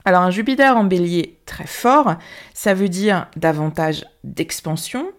Alors 0.05 0.21
un 0.21 0.31
Jupiter 0.31 0.75
en 0.77 0.83
bélier 0.83 1.37
très 1.45 1.67
fort, 1.67 2.15
ça 2.53 2.73
veut 2.73 2.89
dire 2.89 3.27
davantage 3.35 4.05
d'expansion, 4.23 5.11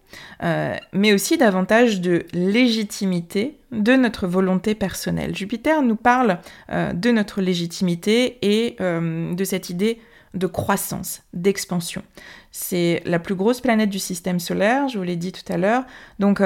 euh, 0.42 0.76
mais 0.92 1.12
aussi 1.12 1.37
davantage 1.37 2.00
de 2.00 2.25
légitimité 2.32 3.58
de 3.73 3.94
notre 3.94 4.26
volonté 4.26 4.75
personnelle. 4.75 5.35
Jupiter 5.35 5.82
nous 5.82 5.96
parle 5.96 6.38
euh, 6.70 6.92
de 6.92 7.11
notre 7.11 7.40
légitimité 7.40 8.38
et 8.42 8.76
euh, 8.80 9.35
de 9.35 9.44
cette 9.44 9.70
idée 9.70 10.00
de 10.35 10.46
croissance, 10.46 11.23
d'expansion. 11.32 12.02
C'est 12.52 13.02
la 13.06 13.18
plus 13.18 13.35
grosse 13.35 13.61
planète 13.61 13.90
du 13.90 13.99
système 13.99 14.38
solaire, 14.38 14.88
je 14.88 14.99
vous 14.99 15.04
l'ai 15.04 15.16
dit 15.16 15.32
tout 15.32 15.50
à 15.50 15.56
l'heure. 15.56 15.85
Donc 16.18 16.42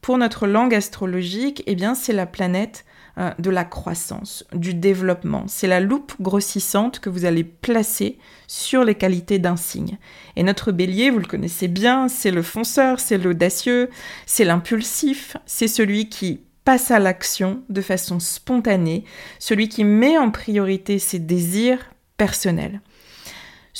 pour 0.00 0.18
notre 0.18 0.46
langue 0.46 0.74
astrologique, 0.74 1.62
eh 1.66 1.76
bien 1.76 1.94
c'est 1.94 2.12
la 2.12 2.26
planète 2.26 2.84
euh, 3.18 3.30
de 3.38 3.50
la 3.50 3.64
croissance, 3.64 4.44
du 4.52 4.74
développement. 4.74 5.44
C'est 5.48 5.66
la 5.66 5.80
loupe 5.80 6.14
grossissante 6.20 7.00
que 7.00 7.10
vous 7.10 7.24
allez 7.24 7.44
placer 7.44 8.18
sur 8.46 8.84
les 8.84 8.94
qualités 8.94 9.38
d'un 9.38 9.56
signe. 9.56 9.98
Et 10.36 10.42
notre 10.42 10.70
bélier, 10.70 11.10
vous 11.10 11.18
le 11.18 11.26
connaissez 11.26 11.68
bien, 11.68 12.08
c'est 12.08 12.30
le 12.30 12.42
fonceur, 12.42 13.00
c'est 13.00 13.18
l'audacieux, 13.18 13.90
c'est 14.26 14.44
l'impulsif, 14.44 15.36
c'est 15.46 15.68
celui 15.68 16.08
qui 16.08 16.42
passe 16.64 16.90
à 16.90 16.98
l'action 16.98 17.62
de 17.70 17.80
façon 17.80 18.20
spontanée, 18.20 19.04
celui 19.38 19.68
qui 19.68 19.84
met 19.84 20.16
en 20.16 20.30
priorité 20.30 20.98
ses 20.98 21.18
désirs 21.18 21.90
personnels. 22.18 22.80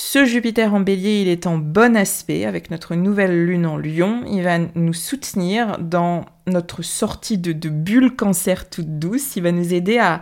Ce 0.00 0.24
Jupiter 0.24 0.74
en 0.74 0.80
bélier, 0.80 1.22
il 1.22 1.28
est 1.28 1.46
en 1.46 1.58
bon 1.58 1.96
aspect 1.96 2.44
avec 2.44 2.70
notre 2.70 2.94
nouvelle 2.94 3.46
lune 3.46 3.66
en 3.66 3.76
lion. 3.76 4.22
Il 4.30 4.42
va 4.42 4.58
nous 4.76 4.92
soutenir 4.92 5.78
dans 5.78 6.24
notre 6.48 6.82
sortie 6.82 7.38
de, 7.38 7.68
bulle 7.68 8.16
cancer 8.16 8.68
toute 8.68 8.98
douce. 8.98 9.36
Il 9.36 9.42
va 9.42 9.52
nous 9.52 9.74
aider 9.74 9.98
à, 9.98 10.20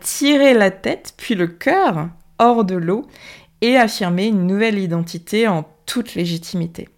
tirer 0.00 0.54
la 0.54 0.70
tête 0.70 1.14
puis 1.16 1.34
le 1.34 1.46
cœur 1.46 2.08
hors 2.38 2.64
de 2.64 2.76
l'eau 2.76 3.06
et 3.60 3.76
affirmer 3.76 4.26
une 4.26 4.46
nouvelle 4.46 4.78
identité 4.78 5.48
en 5.48 5.68
toute 5.86 6.14
légitimité. 6.14 6.88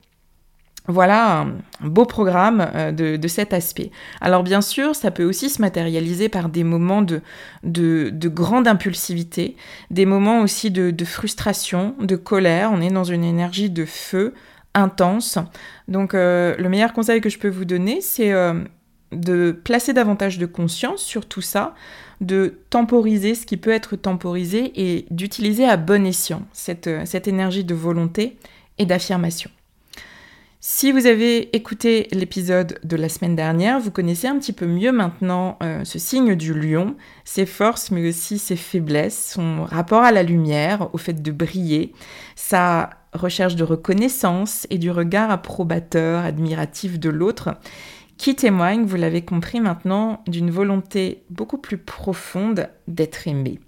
Voilà 0.87 1.41
un 1.43 1.87
beau 1.87 2.05
programme 2.05 2.69
euh, 2.75 2.91
de, 2.91 3.29
cet 3.29 3.53
aspect. 3.53 3.91
Alors 4.21 4.43
bien 4.43 4.61
sûr, 4.61 4.97
ça 4.97 5.11
peut 5.11 5.25
aussi 5.25 5.49
se 5.49 5.61
matérialiser 5.61 6.29
par 6.29 6.49
des 6.49 6.65
moments 6.65 7.03
de, 7.03 7.23
grande 8.29 8.67
impulsivité, 8.67 9.57
des 9.91 10.07
moments 10.07 10.41
aussi 10.41 10.71
de, 10.71 11.05
frustration, 11.05 11.95
de 12.00 12.17
colère. 12.17 12.71
On 12.73 12.81
est 12.81 12.91
dans 12.91 13.05
une 13.05 13.25
énergie 13.25 13.71
de 13.71 13.85
feu 13.85 14.35
intense. 14.75 15.39
Donc 15.89 16.15
euh, 16.15 16.57
le 16.57 16.69
meilleur 16.69 16.93
conseil 16.93 17.21
que 17.21 17.29
je 17.29 17.39
peux 17.39 17.49
vous 17.49 17.65
donner, 17.65 18.00
c'est 18.00 18.33
euh, 18.33 18.62
de 19.12 19.53
placer 19.53 19.93
davantage 19.93 20.39
de 20.39 20.47
conscience 20.47 21.03
sur 21.03 21.27
tout 21.27 21.43
ça, 21.43 21.75
de 22.21 22.61
temporiser 22.71 23.35
ce 23.35 23.47
qui 23.47 23.57
peut 23.57 23.71
être 23.71 23.97
temporisé 23.97 24.73
et 24.77 25.07
d'utiliser 25.11 25.65
à 25.65 25.77
bon 25.77 26.07
escient 26.07 26.43
cette 26.53 27.29
énergie 27.29 27.65
de 27.65 27.75
volonté 27.75 28.39
et 28.79 28.87
d'affirmation. 28.87 29.50
Si 30.62 30.93
vous 30.93 31.07
avez 31.07 31.57
écouté 31.57 32.07
l'épisode 32.12 32.79
de 32.85 32.97
la 32.97 33.09
semaine 33.09 33.35
dernière, 33.35 33.81
vous 33.81 33.91
connaissez 33.91 34.27
un 34.27 34.39
petit 34.39 34.53
peu 34.53 34.67
mieux 34.67 34.93
maintenant 34.93 35.57
euh, 35.62 35.85
ce 35.85 35.99
signe 35.99 36.35
du 36.35 36.53
lion, 36.53 36.97
ses 37.25 37.47
forces 37.47 37.91
mais 37.91 38.07
aussi 38.07 38.39
ses 38.39 38.57
faiblesses, 38.57 39.33
son 39.33 39.65
rapport 39.65 40.03
à 40.03 40.12
la 40.12 40.23
lumière, 40.23 40.91
au 40.93 40.99
fait 40.99 41.23
de 41.23 41.33
briller, 41.33 41.95
sa 42.37 42.91
recherche 43.12 43.57
de 43.57 43.64
reconnaissance 43.64 44.67
et 44.71 44.79
du 44.79 44.90
regard 44.90 45.31
approbateur, 45.31 46.25
admiratif 46.25 46.99
de 46.99 47.11
l'autre, 47.11 47.57
qui 48.17 48.37
témoigne, 48.37 48.85
vous 48.85 48.97
l'avez 48.97 49.23
compris 49.25 49.61
maintenant, 49.61 50.23
d'une 50.26 50.50
volonté 50.50 51.23
beaucoup 51.31 51.59
plus 51.59 51.79
profonde 51.79 52.69
d'être 52.87 53.26
aimé. 53.26 53.61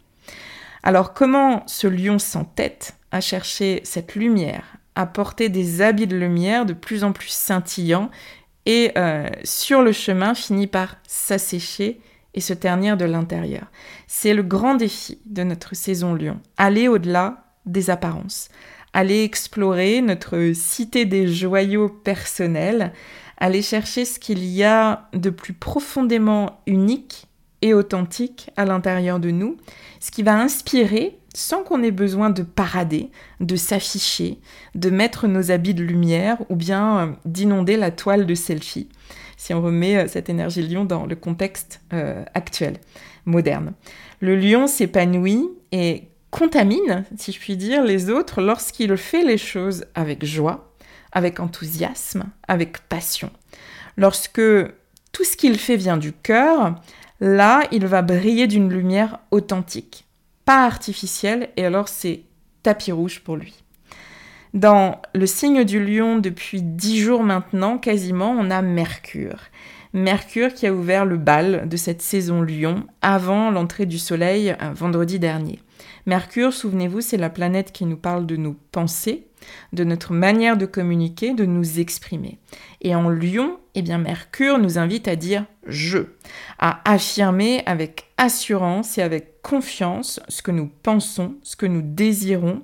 Alors 0.82 1.14
comment 1.14 1.62
ce 1.66 1.87
lion 1.87 2.18
sans 2.18 2.44
tête 2.44 2.96
a 3.12 3.20
cherché 3.20 3.80
cette 3.84 4.14
lumière, 4.14 4.76
à 4.94 5.06
porter 5.06 5.49
des 5.49 5.80
habits 5.80 6.06
de 6.06 6.16
lumière 6.16 6.66
de 6.66 6.75
plus 6.75 7.02
en 7.02 7.12
plus 7.12 7.28
scintillants 7.28 8.11
et 8.66 8.92
euh, 8.96 9.28
sur 9.42 9.82
le 9.82 9.92
chemin 9.92 10.34
finit 10.34 10.66
par 10.66 10.96
s'assécher 11.06 12.00
et 12.34 12.40
se 12.40 12.52
ternir 12.52 12.96
de 12.96 13.04
l'intérieur? 13.04 13.70
C'est 14.06 14.34
le 14.34 14.42
grand 14.42 14.75
défi 14.75 15.18
de 15.25 15.44
notre 15.44 15.75
saison 15.75 16.14
Lion, 16.14 16.40
aller 16.58 16.88
au-delà 16.88 17.44
des 17.64 17.90
apparences, 17.90 18.49
aller 18.92 19.25
explorer 19.25 20.00
notre 20.00 20.52
cité 20.54 21.04
des 21.04 21.28
joyaux 21.28 21.88
personnels, 21.88 22.92
aller 23.38 23.62
chercher 23.62 24.04
ce 24.04 24.18
qu'il 24.18 24.44
y 24.44 24.64
a 24.64 25.08
de 25.12 25.30
plus 25.30 25.52
profondément 25.52 26.61
unique 26.66 27.26
et 27.62 27.75
authentique 27.75 28.50
à 28.56 28.64
l'intérieur 28.64 29.20
de 29.20 29.30
nous, 29.30 29.56
ce 30.00 30.11
qui 30.11 30.22
va 30.22 30.38
inspirer 30.38 31.18
sans 31.34 31.62
qu'on 31.62 31.82
ait 31.82 31.90
besoin 31.90 32.30
de 32.30 32.42
parader, 32.42 33.11
de 33.40 33.56
s'afficher, 33.56 34.38
de 34.75 34.90
mettre 34.90 35.28
nos 35.28 35.50
habits 35.50 35.75
de 35.75 35.82
lumière 35.82 36.38
ou 36.50 36.56
bien 36.56 36.99
euh, 36.99 37.12
d'inonder 37.25 37.76
la 37.76 37.90
toile 37.90 38.26
de 38.26 38.34
selfie, 38.34 38.88
si 39.37 39.54
on 39.54 39.62
remet 39.62 39.96
euh, 39.96 40.08
cette 40.08 40.28
énergie 40.28 40.66
lion 40.66 40.84
dans 40.84 41.06
le 41.06 41.16
contexte 41.16 41.80
euh, 41.94 42.22
actuel, 42.34 42.75
moderne. 43.25 43.72
Le 44.20 44.37
lion 44.37 44.66
s'épanouit 44.66 45.49
et 45.72 46.08
contamine, 46.32 47.04
si 47.16 47.30
je 47.30 47.38
puis 47.38 47.56
dire, 47.56 47.84
les 47.84 48.10
autres 48.10 48.40
lorsqu'il 48.40 48.96
fait 48.96 49.22
les 49.22 49.38
choses 49.38 49.84
avec 49.94 50.24
joie, 50.24 50.74
avec 51.12 51.38
enthousiasme, 51.38 52.24
avec 52.48 52.78
passion. 52.88 53.30
Lorsque 53.96 54.42
tout 55.12 55.24
ce 55.24 55.36
qu'il 55.36 55.56
fait 55.56 55.76
vient 55.76 55.98
du 55.98 56.12
cœur, 56.12 56.74
là, 57.20 57.62
il 57.70 57.86
va 57.86 58.02
briller 58.02 58.48
d'une 58.48 58.72
lumière 58.72 59.20
authentique 59.30 60.06
pas 60.44 60.64
artificiel, 60.64 61.48
et 61.56 61.64
alors 61.64 61.88
c'est 61.88 62.22
tapis 62.62 62.92
rouge 62.92 63.20
pour 63.20 63.36
lui. 63.36 63.54
Dans 64.54 65.00
le 65.14 65.26
signe 65.26 65.64
du 65.64 65.84
lion 65.84 66.18
depuis 66.18 66.62
dix 66.62 67.00
jours 67.00 67.22
maintenant, 67.22 67.78
quasiment, 67.78 68.32
on 68.32 68.50
a 68.50 68.60
Mercure. 68.60 69.38
Mercure 69.94 70.52
qui 70.52 70.66
a 70.66 70.72
ouvert 70.72 71.04
le 71.04 71.16
bal 71.16 71.68
de 71.68 71.76
cette 71.76 72.02
saison 72.02 72.42
lion 72.42 72.86
avant 73.02 73.50
l'entrée 73.50 73.86
du 73.86 73.98
soleil 73.98 74.50
euh, 74.50 74.72
vendredi 74.74 75.18
dernier. 75.18 75.58
Mercure, 76.06 76.52
souvenez-vous, 76.52 77.00
c'est 77.00 77.16
la 77.16 77.30
planète 77.30 77.71
qui 77.71 77.85
nous 77.85 77.97
parle 77.97 78.26
de 78.26 78.37
nos 78.37 78.56
pensées, 78.73 79.28
de 79.73 79.85
notre 79.85 80.12
manière 80.12 80.56
de 80.56 80.66
communiquer, 80.66 81.32
de 81.32 81.44
nous 81.44 81.78
exprimer. 81.78 82.38
Et 82.80 82.94
en 82.94 83.09
lion, 83.09 83.59
eh 83.75 83.82
bien 83.82 83.99
Mercure 83.99 84.59
nous 84.59 84.78
invite 84.78 85.06
à 85.06 85.14
dire 85.14 85.47
je, 85.66 85.99
à 86.59 86.80
affirmer 86.90 87.62
avec 87.66 88.11
assurance 88.16 88.99
et 88.99 89.02
avec 89.02 89.42
confiance 89.42 90.18
ce 90.28 90.42
que 90.42 90.50
nous 90.50 90.71
pensons, 90.82 91.37
ce 91.44 91.54
que 91.54 91.66
nous 91.66 91.82
désirons, 91.82 92.62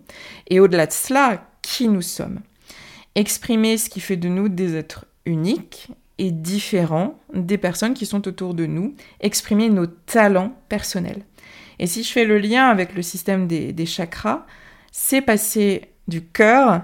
et 0.48 0.58
au-delà 0.58 0.86
de 0.86 0.92
cela, 0.92 1.48
qui 1.62 1.88
nous 1.88 2.02
sommes. 2.02 2.40
Exprimer 3.14 3.78
ce 3.78 3.88
qui 3.88 4.00
fait 4.00 4.16
de 4.16 4.28
nous 4.28 4.48
des 4.48 4.74
êtres 4.74 5.06
uniques 5.26 5.90
et 6.18 6.32
différents 6.32 7.18
des 7.32 7.58
personnes 7.58 7.94
qui 7.94 8.06
sont 8.06 8.26
autour 8.26 8.54
de 8.54 8.66
nous, 8.66 8.94
exprimer 9.20 9.68
nos 9.68 9.86
talents 9.86 10.56
personnels. 10.68 11.24
Et 11.78 11.86
si 11.86 12.02
je 12.02 12.12
fais 12.12 12.24
le 12.24 12.38
lien 12.38 12.68
avec 12.68 12.94
le 12.94 13.02
système 13.02 13.46
des, 13.46 13.86
chakras, 13.86 14.46
c'est 14.92 15.20
passer 15.20 15.92
du 16.08 16.24
cœur 16.24 16.82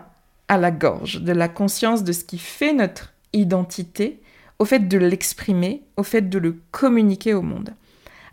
à 0.48 0.58
la 0.58 0.70
gorge, 0.70 1.22
de 1.22 1.32
la 1.32 1.48
conscience 1.48 2.04
de 2.04 2.12
ce 2.12 2.24
qui 2.24 2.38
fait 2.38 2.72
notre 2.72 3.14
identité, 3.32 4.20
au 4.58 4.64
fait 4.64 4.88
de 4.88 4.98
l'exprimer, 4.98 5.82
au 5.96 6.02
fait 6.02 6.28
de 6.28 6.38
le 6.38 6.60
communiquer 6.70 7.34
au 7.34 7.42
monde. 7.42 7.70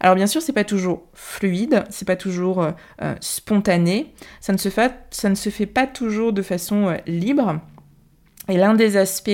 Alors 0.02 0.16
bien 0.16 0.28
sûr, 0.28 0.42
c'est 0.42 0.54
pas 0.54 0.64
toujours 0.64 1.04
fluide, 1.14 1.84
c'est 1.90 2.08
pas 2.08 2.16
toujours 2.16 2.62
euh, 2.62 2.72
euh, 3.02 3.16
spontané, 3.22 4.14
ça 4.40 4.52
ne, 4.52 4.58
se 4.58 4.70
fait, 4.70 4.94
ça 5.12 5.30
ne 5.30 5.36
se 5.36 5.50
fait 5.50 5.68
pas 5.68 5.86
toujours 5.86 6.34
de 6.34 6.42
façon 6.42 6.88
euh, 6.88 6.98
libre. 7.06 7.60
Et 8.50 8.58
l'un 8.58 8.74
des 8.74 8.98
aspects 8.98 9.30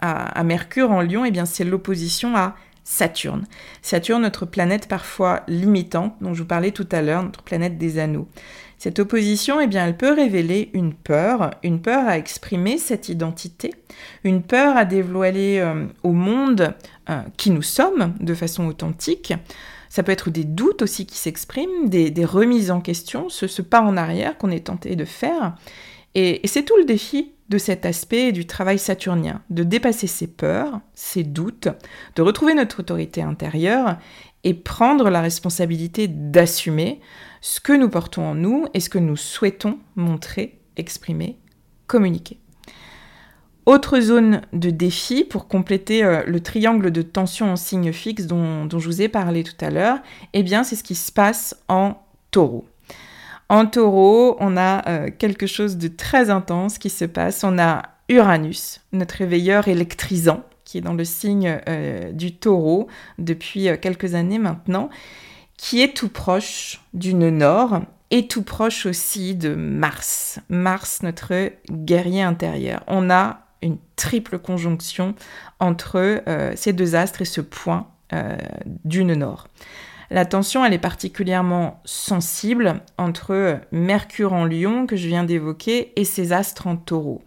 à, 0.00 0.42
Mercure 0.42 0.90
en 0.90 1.02
Lion, 1.02 1.24
eh 1.24 1.30
bien 1.30 1.44
c'est 1.44 1.64
l'opposition 1.64 2.34
à 2.34 2.56
Saturne. 2.88 3.48
Saturne, 3.82 4.22
notre 4.22 4.46
planète 4.46 4.86
parfois 4.86 5.42
limitante, 5.48 6.14
dont 6.20 6.34
je 6.34 6.42
vous 6.42 6.48
parlais 6.48 6.70
tout 6.70 6.86
à 6.92 7.02
l'heure, 7.02 7.24
notre 7.24 7.42
planète 7.42 7.78
des 7.78 7.98
anneaux. 7.98 8.28
Cette 8.78 9.00
opposition, 9.00 9.60
eh 9.60 9.66
bien, 9.66 9.84
elle 9.84 9.96
peut 9.96 10.12
révéler 10.12 10.70
une 10.72 10.94
peur, 10.94 11.50
une 11.64 11.82
peur 11.82 12.06
à 12.06 12.16
exprimer 12.16 12.78
cette 12.78 13.08
identité, 13.08 13.74
une 14.22 14.40
peur 14.40 14.76
à 14.76 14.84
dévoiler 14.84 15.58
euh, 15.58 15.86
au 16.04 16.12
monde 16.12 16.74
euh, 17.10 17.22
qui 17.36 17.50
nous 17.50 17.62
sommes 17.62 18.14
de 18.20 18.34
façon 18.34 18.66
authentique. 18.66 19.34
Ça 19.88 20.04
peut 20.04 20.12
être 20.12 20.30
des 20.30 20.44
doutes 20.44 20.82
aussi 20.82 21.06
qui 21.06 21.18
s'expriment, 21.18 21.88
des, 21.88 22.24
remises 22.24 22.70
en 22.70 22.80
question, 22.80 23.28
ce, 23.28 23.62
pas 23.62 23.80
en 23.80 23.96
arrière 23.96 24.38
qu'on 24.38 24.52
est 24.52 24.68
tenté 24.68 24.94
de 24.94 25.04
faire. 25.04 25.56
Et, 26.14 26.44
et 26.44 26.46
c'est 26.46 26.62
tout 26.62 26.76
le 26.76 26.84
défi 26.84 27.32
de 27.48 27.58
cet 27.58 27.86
aspect 27.86 28.32
du 28.32 28.46
travail 28.46 28.78
saturnien, 28.78 29.42
de 29.50 29.62
dépasser 29.62 30.06
ses 30.06 30.26
peurs, 30.26 30.80
ses 30.94 31.22
doutes, 31.22 31.68
de 32.16 32.22
retrouver 32.22 32.54
notre 32.54 32.80
autorité 32.80 33.22
intérieure 33.22 33.98
et 34.44 34.54
prendre 34.54 35.10
la 35.10 35.20
responsabilité 35.20 36.08
d'assumer 36.08 37.00
ce 37.40 37.60
que 37.60 37.72
nous 37.72 37.88
portons 37.88 38.24
en 38.24 38.34
nous 38.34 38.66
et 38.74 38.80
ce 38.80 38.88
que 38.88 38.98
nous 38.98 39.16
souhaitons 39.16 39.78
montrer, 39.94 40.60
exprimer, 40.76 41.38
communiquer. 41.86 42.40
Autre 43.66 43.98
zone 43.98 44.42
de 44.52 44.70
défi 44.70 45.24
pour 45.24 45.48
compléter 45.48 46.04
euh, 46.04 46.22
le 46.24 46.38
triangle 46.38 46.92
de 46.92 47.02
tension 47.02 47.50
en 47.50 47.56
signe 47.56 47.92
fixe 47.92 48.26
dont, 48.26 48.68
je 48.70 48.86
vous 48.86 49.02
ai 49.02 49.08
parlé 49.08 49.42
tout 49.42 49.56
à 49.60 49.70
l'heure, 49.70 49.98
eh 50.32 50.44
bien 50.44 50.62
c'est 50.62 50.76
ce 50.76 50.84
qui 50.84 50.94
se 50.94 51.10
passe 51.10 51.56
en 51.66 51.96
taureau. 52.30 52.68
En 53.48 53.66
taureau, 53.66 54.36
on 54.40 54.56
a 54.56 54.88
euh, 54.88 55.10
quelque 55.16 55.46
chose 55.46 55.76
de 55.76 55.88
très 55.88 56.30
intense 56.30 56.78
qui 56.78 56.90
se 56.90 57.04
passe. 57.04 57.44
On 57.44 57.58
a 57.58 57.82
Uranus, 58.08 58.80
notre 58.92 59.16
réveilleur 59.16 59.68
électrisant, 59.68 60.44
qui 60.64 60.78
est 60.78 60.80
dans 60.82 60.94
le 60.94 61.04
signe 61.04 61.60
euh, 61.68 62.12
du 62.12 62.34
taureau 62.34 62.88
depuis 63.18 63.68
quelques 63.80 64.14
années 64.14 64.38
maintenant, 64.38 64.90
qui 65.56 65.82
est 65.82 65.96
tout 65.96 66.08
proche 66.08 66.80
du 66.92 67.14
nœud 67.14 67.30
nord 67.30 67.80
et 68.10 68.28
tout 68.28 68.42
proche 68.42 68.86
aussi 68.86 69.34
de 69.34 69.54
Mars. 69.54 70.38
Mars, 70.48 71.02
notre 71.02 71.50
guerrier 71.70 72.22
intérieur. 72.22 72.82
On 72.86 73.10
a 73.10 73.40
une 73.62 73.78
triple 73.96 74.38
conjonction 74.38 75.14
entre 75.58 76.22
euh, 76.28 76.52
ces 76.56 76.72
deux 76.72 76.94
astres 76.94 77.22
et 77.22 77.26
ce 77.26 77.40
point 77.40 77.88
euh, 78.12 78.36
du 78.84 79.04
nord. 79.04 79.48
La 80.10 80.24
tension, 80.24 80.64
elle 80.64 80.72
est 80.72 80.78
particulièrement 80.78 81.80
sensible 81.84 82.80
entre 82.96 83.58
Mercure 83.72 84.32
en 84.32 84.44
Lion, 84.44 84.86
que 84.86 84.96
je 84.96 85.08
viens 85.08 85.24
d'évoquer, 85.24 85.92
et 85.96 86.04
ses 86.04 86.32
astres 86.32 86.66
en 86.66 86.76
taureau. 86.76 87.22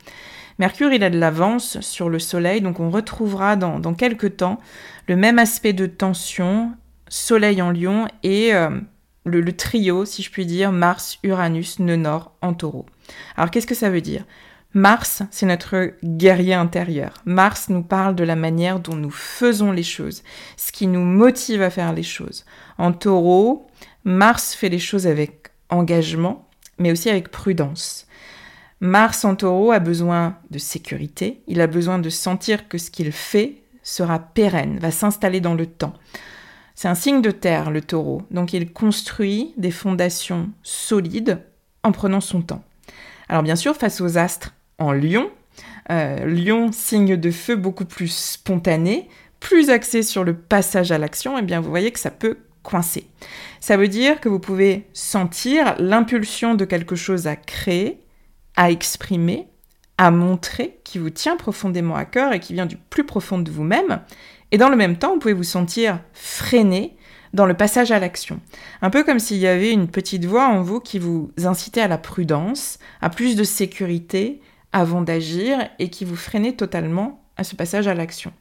Mercure, 0.60 0.92
il 0.92 1.04
a 1.04 1.10
de 1.10 1.18
l'avance 1.18 1.80
sur 1.80 2.10
le 2.10 2.20
Soleil, 2.20 2.62
donc 2.62 2.80
on 2.80 2.90
retrouvera 2.90 3.56
dans, 3.56 3.94
quelques 3.94 4.38
temps 4.38 4.60
le 5.08 5.16
même 5.16 5.40
aspect 5.40 5.74
de 5.74 5.86
tension 5.86 6.74
Soleil 7.08 7.62
en 7.62 7.72
Lion 7.72 8.08
et 8.24 8.54
euh, 8.54 8.70
le, 9.26 9.54
trio, 9.54 10.06
si 10.06 10.22
je 10.22 10.30
puis 10.30 10.46
dire, 10.46 10.72
Mars, 10.72 11.18
Uranus, 11.24 11.80
Nœud 11.80 11.96
Nord 11.96 12.36
en 12.42 12.54
taureau. 12.54 12.86
Alors 13.38 13.52
qu'est-ce 13.52 13.68
que 13.68 13.76
ça 13.76 13.90
veut 13.90 14.02
dire? 14.02 14.26
Mars, 14.76 15.24
c'est 15.32 15.48
notre 15.48 15.94
guerrier 16.04 16.54
intérieur. 16.54 17.16
Mars 17.26 17.70
nous 17.70 17.82
parle 17.82 18.16
de 18.16 18.24
la 18.24 18.36
manière 18.36 18.80
dont 18.80 18.96
nous 18.96 19.10
faisons 19.10 19.72
les 19.72 19.84
choses, 19.84 20.22
ce 20.58 20.72
qui 20.72 20.86
nous 20.86 21.04
motive 21.04 21.64
à 21.64 21.72
faire 21.72 21.92
les 21.92 22.04
choses. 22.04 22.46
En 22.78 22.92
taureau, 22.92 23.66
Mars 24.04 24.54
fait 24.54 24.70
les 24.70 24.78
choses 24.78 25.08
avec 25.08 25.48
engagement, 25.70 26.48
mais 26.78 26.92
aussi 26.92 27.10
avec 27.10 27.32
prudence. 27.32 28.06
Mars 28.80 29.26
en 29.26 29.36
taureau 29.36 29.72
a 29.72 29.80
besoin 29.80 30.38
de 30.52 30.60
sécurité, 30.60 31.42
il 31.48 31.62
a 31.62 31.68
besoin 31.68 31.98
de 31.98 32.12
sentir 32.12 32.68
que 32.68 32.78
ce 32.78 32.92
qu'il 32.92 33.12
fait 33.12 33.64
sera 33.82 34.20
pérenne, 34.20 34.78
va 34.78 34.92
s'installer 34.92 35.42
dans 35.42 35.56
le 35.56 35.66
temps. 35.66 35.96
C'est 36.76 36.88
un 36.88 36.96
signe 36.96 37.24
de 37.24 37.32
terre, 37.32 37.72
le 37.72 37.82
taureau, 37.82 38.22
donc 38.30 38.54
il 38.54 38.72
construit 38.72 39.52
des 39.58 39.72
fondations 39.72 40.52
solides 40.62 41.42
en 41.82 41.92
prenant 41.92 42.22
son 42.22 42.44
temps. 42.44 42.64
Alors 43.30 43.44
bien 43.44 43.56
sûr, 43.56 43.76
face 43.76 44.00
aux 44.00 44.18
astres 44.18 44.54
en 44.80 44.92
lion, 44.92 45.30
euh, 45.92 46.26
lion, 46.26 46.72
signe 46.72 47.18
de 47.18 47.32
feu 47.32 47.56
beaucoup 47.56 47.86
plus 47.86 48.14
spontané, 48.14 49.08
plus 49.40 49.70
axé 49.70 50.04
sur 50.04 50.24
le 50.24 50.36
passage 50.36 50.92
à 50.92 50.98
l'action, 50.98 51.38
et 51.38 51.42
eh 51.42 51.46
bien 51.46 51.62
vous 51.62 51.70
voyez 51.70 51.92
que 51.92 52.00
ça 52.00 52.12
peut 52.12 52.38
coincer. 52.64 53.08
Ça 53.60 53.78
veut 53.78 53.88
dire 53.88 54.20
que 54.20 54.30
vous 54.30 54.40
pouvez 54.40 54.88
sentir 54.94 55.76
l'impulsion 55.80 56.56
de 56.56 56.66
quelque 56.66 56.96
chose 56.96 57.28
à 57.28 57.36
créer, 57.36 58.00
à 58.56 58.72
exprimer, 58.72 59.48
à 59.98 60.12
montrer, 60.12 60.80
qui 60.84 60.98
vous 60.98 61.10
tient 61.10 61.38
profondément 61.38 61.96
à 61.96 62.06
cœur 62.06 62.34
et 62.34 62.40
qui 62.40 62.54
vient 62.54 62.66
du 62.66 62.78
plus 62.78 63.06
profond 63.06 63.40
de 63.40 63.52
vous-même, 63.52 64.02
et 64.52 64.58
dans 64.58 64.70
le 64.70 64.76
même 64.76 64.98
temps, 64.98 65.14
vous 65.14 65.20
pouvez 65.20 65.34
vous 65.34 65.44
sentir 65.44 66.00
freiné 66.14 66.96
dans 67.34 67.46
le 67.46 67.54
passage 67.54 67.92
à 67.92 68.00
l'action. 68.00 68.40
Un 68.82 68.90
peu 68.90 69.04
comme 69.04 69.20
s'il 69.20 69.38
y 69.38 69.48
avait 69.48 69.72
une 69.72 69.88
petite 69.88 70.26
voix 70.26 70.48
en 70.48 70.62
vous 70.62 70.80
qui 70.80 70.98
vous 70.98 71.32
incitait 71.44 71.82
à 71.82 71.88
la 71.88 71.98
prudence, 71.98 72.80
à 73.02 73.10
plus 73.10 73.36
de 73.36 73.44
sécurité 73.44 74.42
avant 74.72 75.02
d'agir 75.02 75.70
et 75.80 75.90
qui 75.90 76.06
vous 76.06 76.16
freinait 76.16 76.56
totalement 76.56 77.24
à 77.38 77.44
ce 77.44 77.56
passage 77.56 77.88
à 77.88 77.94
l'action. 77.94 78.32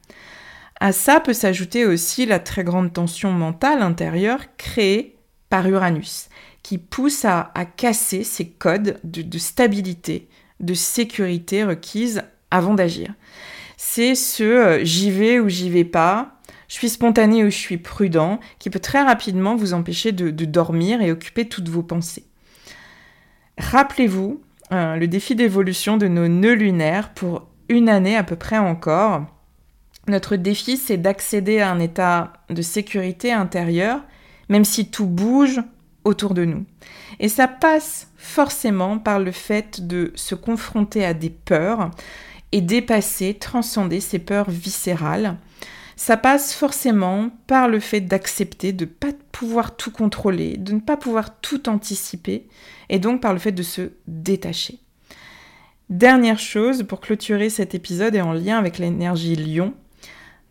À 0.79 0.91
ça 0.91 1.19
peut 1.19 1.33
s'ajouter 1.33 1.85
aussi 1.85 2.25
la 2.25 2.39
très 2.39 2.63
grande 2.63 2.93
tension 2.93 3.31
mentale 3.31 3.81
intérieure 3.81 4.41
créée 4.57 5.17
par 5.49 5.67
Uranus, 5.67 6.29
qui 6.63 6.77
pousse 6.77 7.25
à, 7.25 7.51
casser 7.75 8.23
ces 8.23 8.49
codes 8.49 8.99
de 9.03 9.37
stabilité, 9.37 10.29
de 10.59 10.73
sécurité 10.73 11.63
requises 11.63 12.21
avant 12.51 12.73
d'agir 12.75 13.13
c'est 13.81 14.13
ce 14.13 14.43
euh, 14.43 14.83
j'y 14.83 15.09
vais 15.09 15.39
ou 15.39 15.47
j'y 15.47 15.69
vais 15.69 15.85
pas, 15.85 16.37
je 16.67 16.73
suis 16.73 16.89
spontané 16.89 17.45
ou 17.45 17.49
je 17.49 17.55
suis 17.55 17.77
prudent, 17.77 18.41
qui 18.59 18.69
peut 18.69 18.79
très 18.79 19.01
rapidement 19.01 19.55
vous 19.55 19.73
empêcher 19.73 20.11
de, 20.11 20.31
dormir 20.45 21.01
et 21.01 21.13
occuper 21.13 21.47
toutes 21.47 21.69
vos 21.69 21.81
pensées. 21.81 22.25
Rappelez-vous 23.57 24.41
euh, 24.71 24.95
le 24.95 25.07
défi 25.07 25.35
d'évolution 25.35 25.97
de 25.97 26.07
nos 26.07 26.27
nœuds 26.27 26.53
lunaires 26.53 27.13
pour 27.13 27.47
une 27.69 27.89
année 27.89 28.15
à 28.15 28.23
peu 28.23 28.35
près 28.35 28.57
encore. 28.57 29.25
Notre 30.07 30.35
défi, 30.35 30.77
c'est 30.77 30.97
d'accéder 30.97 31.59
à 31.59 31.71
un 31.71 31.79
état 31.79 32.33
de 32.49 32.61
sécurité 32.61 33.31
intérieure, 33.31 34.01
même 34.49 34.65
si 34.65 34.89
tout 34.89 35.05
bouge 35.05 35.61
autour 36.03 36.33
de 36.33 36.45
nous. 36.45 36.65
Et 37.19 37.29
ça 37.29 37.47
passe 37.47 38.07
forcément 38.17 38.97
par 38.97 39.19
le 39.19 39.31
fait 39.31 39.85
de 39.85 40.11
se 40.15 40.35
confronter 40.35 41.05
à 41.05 41.13
des 41.13 41.29
peurs, 41.29 41.91
et 42.51 42.61
dépasser, 42.61 43.35
transcender 43.35 43.99
ces 43.99 44.19
peurs 44.19 44.49
viscérales. 44.49 45.37
Ça 45.99 46.15
passe 46.15 46.53
forcément 46.53 47.29
par 47.45 47.67
le 47.67 47.81
fait 47.81 47.99
d'accepter 47.99 48.71
de 48.71 48.85
ne 48.85 48.89
pas 48.89 49.11
pouvoir 49.33 49.75
tout 49.75 49.91
contrôler, 49.91 50.55
de 50.55 50.71
ne 50.71 50.79
pas 50.79 50.95
pouvoir 50.95 51.41
tout 51.41 51.67
anticiper, 51.67 52.47
et 52.87 52.99
donc 52.99 53.19
par 53.19 53.33
le 53.33 53.39
fait 53.39 53.51
de 53.51 53.63
se 53.63 53.91
détacher. 54.07 54.79
Dernière 55.89 56.39
chose 56.39 56.83
pour 56.83 57.01
clôturer 57.01 57.49
cet 57.49 57.75
épisode 57.75 58.15
et 58.15 58.21
en 58.21 58.31
lien 58.31 58.57
avec 58.57 58.77
l'énergie 58.77 59.35
lion, 59.35 59.73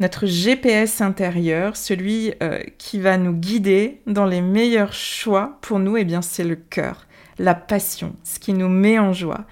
notre 0.00 0.26
GPS 0.26 1.00
intérieur, 1.00 1.78
celui 1.78 2.34
euh, 2.42 2.60
qui 2.76 3.00
va 3.00 3.16
nous 3.16 3.32
guider 3.32 4.02
dans 4.06 4.26
les 4.26 4.42
meilleurs 4.42 4.92
choix 4.92 5.56
pour 5.62 5.78
nous, 5.78 5.96
eh 5.96 6.04
bien 6.04 6.20
c'est 6.20 6.44
le 6.44 6.56
cœur, 6.56 7.07
la 7.38 7.54
passion, 7.54 8.14
ce 8.24 8.38
qui 8.38 8.52
nous 8.52 8.68
met 8.68 8.98
en 8.98 9.12
joie. 9.12 9.44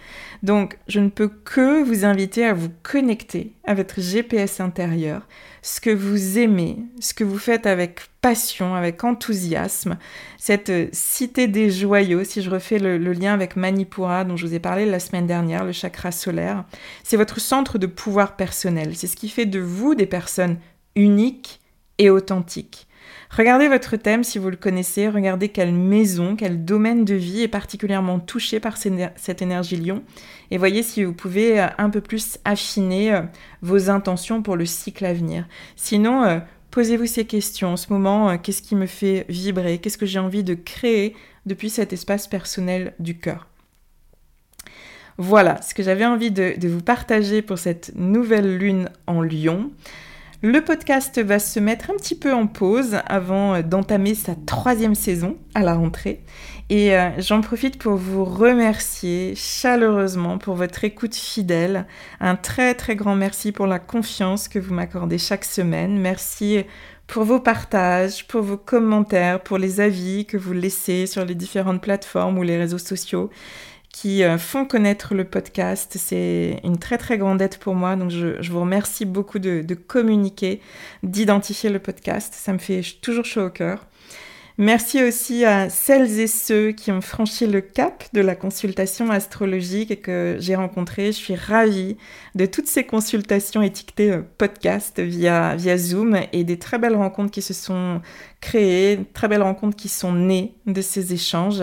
Donc, 0.42 0.79
je 0.88 1.00
ne 1.00 1.09
peux 1.09 1.29
que 1.29 1.83
vous 1.83 2.05
inviter 2.05 2.44
à 2.44 2.52
vous 2.52 2.70
connecter 2.83 3.52
à 3.64 3.74
votre 3.74 4.00
GPS 4.00 4.61
intérieur, 4.61 5.22
ce 5.62 5.81
que 5.81 5.90
vous 5.90 6.38
aimez, 6.38 6.79
ce 7.00 7.14
que 7.14 7.24
vous 7.24 7.38
faites 7.38 7.66
avec 7.66 8.00
passion, 8.20 8.74
avec 8.74 9.02
enthousiasme, 9.05 9.98
cette 10.37 10.72
cité 10.94 11.48
des 11.48 11.70
joyaux, 11.70 12.24
si 12.24 12.42
je 12.42 12.50
refais 12.50 12.79
le, 12.79 12.98
lien 13.12 13.33
avec 13.33 13.57
Manipura 13.57 14.24
dont 14.24 14.37
je 14.37 14.46
vous 14.46 14.55
ai 14.55 14.61
parlé 14.61 14.85
la 14.85 15.00
semaine 15.00 15.26
dernière, 15.26 15.64
le 15.64 15.72
chakra 15.72 16.12
solaire, 16.12 16.64
c'est 17.02 17.16
votre 17.16 17.40
centre 17.40 17.79
de 17.79 17.87
pouvoir 17.87 18.37
personnel, 18.37 18.96
c'est 18.96 19.07
ce 19.07 19.16
qui 19.16 19.29
fait 19.29 19.46
de 19.46 19.61
vous 19.61 19.94
des 19.94 20.07
personnes 20.07 20.59
uniques 20.94 21.61
et 21.98 22.11
authentiques. 22.11 22.86
Regardez 23.30 23.68
votre 23.68 23.96
thème 23.96 24.24
si 24.24 24.38
vous 24.38 24.50
le 24.50 24.56
connaissez, 24.56 25.08
regardez 25.08 25.48
quelle 25.48 25.72
maison, 25.72 26.36
quel 26.36 26.64
domaine 26.64 27.04
de 27.04 27.14
vie 27.14 27.42
est 27.42 27.48
particulièrement 27.48 28.20
touché 28.20 28.60
par 28.60 28.76
cette 28.76 29.42
énergie 29.42 29.76
lion 29.76 30.02
et 30.50 30.58
voyez 30.58 30.82
si 30.82 31.04
vous 31.04 31.12
pouvez 31.12 31.60
euh, 31.60 31.66
un 31.78 31.90
peu 31.90 32.00
plus 32.00 32.38
affiner 32.44 33.12
euh, 33.12 33.22
vos 33.62 33.90
intentions 33.90 34.42
pour 34.42 34.56
le 34.56 34.66
cycle 34.66 35.04
à 35.04 35.12
venir. 35.12 35.46
Sinon, 35.74 36.24
euh, 36.24 36.38
posez-vous 36.70 37.06
ces 37.06 37.24
questions. 37.24 37.72
En 37.72 37.76
ce 37.76 37.92
moment, 37.92 38.38
qu'est-ce 38.38 38.62
qui 38.62 38.76
me 38.76 38.86
fait 38.86 39.26
vibrer? 39.28 39.78
Qu'est-ce 39.78 39.98
que 39.98 40.06
j'ai 40.06 40.18
envie 40.18 40.44
de 40.44 40.54
créer 40.54 41.16
depuis 41.46 41.70
cet 41.70 41.92
espace 41.92 42.26
personnel 42.26 42.94
du 42.98 43.18
cœur? 43.18 43.48
Voilà 45.18 45.60
ce 45.62 45.74
que 45.74 45.82
j'avais 45.82 46.04
envie 46.04 46.30
de, 46.30 46.54
de, 46.58 46.68
vous 46.68 46.82
partager 46.82 47.40
pour 47.40 47.58
cette 47.58 47.92
nouvelle 47.96 48.58
lune 48.58 48.90
en 49.06 49.22
lion. 49.22 49.70
Le 50.42 50.61
podcast 50.61 51.18
va 51.18 51.38
se 51.38 51.59
mettre 51.59 51.90
un 51.90 51.94
petit 51.94 52.14
peu 52.14 52.33
en 52.35 52.46
pause 52.46 52.99
avant 53.07 53.55
euh, 53.55 53.62
d'entamer 53.62 54.14
sa 54.14 54.35
troisième 54.35 54.94
saison 54.94 55.38
à 55.55 55.62
la 55.62 55.75
rentrée. 55.75 56.20
Et 56.68 56.94
euh, 56.94 57.09
j'en 57.18 57.40
profite 57.40 57.79
pour 57.79 57.94
vous 57.94 58.22
remercier 58.25 59.35
chaleureusement 59.35 60.37
pour 60.37 60.55
votre 60.55 60.85
écoute 60.85 61.14
fidèle. 61.14 61.87
Un 62.20 62.37
très 62.37 62.75
très 62.75 62.96
grand 62.96 63.14
merci 63.14 63.51
pour 63.51 63.66
la 63.66 63.79
confiance 63.79 64.49
que 64.49 64.59
vous 64.59 64.75
m'accordez 64.75 65.16
chaque 65.16 65.44
semaine. 65.44 65.99
Merci 65.99 66.64
pour 67.07 67.25
vos 67.25 67.40
partages, 67.40 68.27
pour 68.27 68.42
vos 68.42 68.59
commentaires, 68.59 69.42
pour 69.42 69.57
les 69.57 69.81
avis 69.81 70.27
que 70.27 70.37
vous 70.37 70.53
laissez 70.53 71.07
sur 71.07 71.25
les 71.25 71.35
différentes 71.35 71.81
plateformes 71.81 72.37
ou 72.37 72.42
les 72.42 72.59
réseaux 72.59 72.79
sociaux 72.79 73.31
qui 73.96 74.22
euh, 74.22 74.37
font 74.37 74.66
connaître 74.66 75.14
le 75.14 75.24
podcast. 75.24 75.96
C'est 75.98 76.61
une 76.64 76.76
très 76.76 76.98
très 76.98 77.16
grande 77.16 77.40
aide 77.40 77.56
pour 77.56 77.74
moi. 77.74 77.96
Donc 77.96 78.11
je, 78.11 78.50
vous 78.50 78.61
remercie 78.61 79.06
beaucoup 79.06 79.38
de, 79.38 79.64
communiquer, 79.74 80.61
d'identifier 81.02 81.70
le 81.70 81.78
podcast. 81.78 82.35
Ça 82.37 82.52
me 82.52 82.59
fait 82.59 82.82
toujours 83.00 83.24
chaud 83.24 83.46
au 83.46 83.50
cœur. 83.50 83.87
Merci 84.59 85.02
aussi 85.02 85.46
à 85.46 85.70
celles 85.70 86.20
et 86.20 86.26
ceux 86.26 86.72
qui 86.72 86.92
ont 86.92 87.00
franchi 87.00 87.46
le 87.46 87.62
cap 87.62 88.04
de 88.12 88.20
la 88.20 88.37
consultation 88.37 89.11
astrologique 89.11 89.90
et 89.90 89.96
que 89.96 90.37
j'ai 90.40 90.56
rencontré. 90.56 91.06
Je 91.06 91.16
suis 91.16 91.35
ravie 91.35 91.96
de 92.35 92.44
toutes 92.44 92.68
ces 92.68 92.85
consultations 92.85 93.62
étiquetées 93.62 94.12
euh, 94.12 94.22
podcast 94.37 95.00
via, 95.00 95.56
via 95.56 95.78
Zoom 95.78 96.20
et 96.35 96.44
des 96.44 96.59
très 96.59 96.78
belles 96.78 96.96
rencontres 96.96 97.30
qui 97.30 97.42
se 97.42 97.54
sont 97.54 98.02
créées, 98.42 98.98
très 99.14 99.28
belles 99.28 99.42
rencontres 99.42 99.76
qui 99.76 99.88
sont 99.88 100.12
nées 100.12 100.52
de 100.66 100.82
ces 100.82 101.14
échanges. 101.14 101.62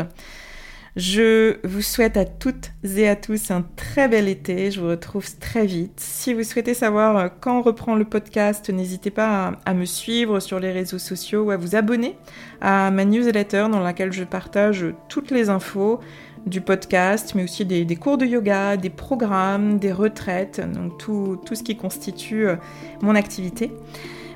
Je 0.95 1.57
vous 1.67 1.81
souhaite 1.81 2.17
à 2.17 2.25
toutes 2.25 2.71
et 2.83 3.09
à 3.09 3.15
tous 3.15 3.49
un 3.49 3.65
très 3.75 4.07
bel 4.07 4.27
été. 4.27 4.69
Je 4.69 4.79
vous 4.79 4.89
retrouve 4.89 5.27
très 5.39 5.65
vite. 5.65 5.99
Si 5.99 6.35
vous 6.35 6.43
souhaitez 6.43 6.75
savoir 6.75 7.31
quand 7.39 7.63
reprend 7.63 7.95
le 7.95 8.05
podcast, 8.05 8.69
n'hésitez 8.69 9.09
pas 9.09 9.53
à, 9.65 9.73
me 9.73 9.85
suivre 9.85 10.39
sur 10.39 10.59
les 10.59 10.71
réseaux 10.71 10.99
sociaux 10.99 11.45
ou 11.45 11.51
à 11.51 11.57
vous 11.57 11.75
abonner 11.75 12.15
à 12.61 12.91
ma 12.91 13.05
newsletter 13.05 13.65
dans 13.71 13.79
laquelle 13.79 14.13
je 14.13 14.23
partage 14.23 14.85
toutes 15.09 15.31
les 15.31 15.49
infos 15.49 15.99
du 16.45 16.61
podcast, 16.61 17.33
mais 17.33 17.43
aussi 17.43 17.65
des, 17.65 17.95
cours 17.95 18.19
de 18.19 18.27
yoga, 18.27 18.77
des 18.77 18.91
programmes, 18.91 19.79
des 19.79 19.91
retraites, 19.91 20.61
donc 20.75 20.99
tout, 20.99 21.39
ce 21.53 21.63
qui 21.63 21.75
constitue 21.75 22.47
euh, 22.47 22.55
mon 23.01 23.15
activité. 23.15 23.71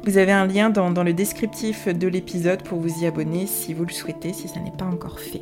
Vous 0.06 0.17
avez 0.17 0.32
un 0.32 0.48
lien 0.48 0.70
dans 0.70 1.04
le 1.04 1.13
descriptif 1.13 1.88
de 1.88 2.08
l'épisode 2.08 2.63
pour 2.63 2.80
vous 2.80 3.04
y 3.04 3.06
abonner 3.06 3.46
si 3.46 3.74
vous 3.74 3.84
le 3.84 3.91
souhaitez, 3.91 4.34
si 4.34 4.48
ça 4.48 4.60
n'est 4.62 4.72
pas 4.72 4.86
encore 4.86 5.20
fait. 5.20 5.41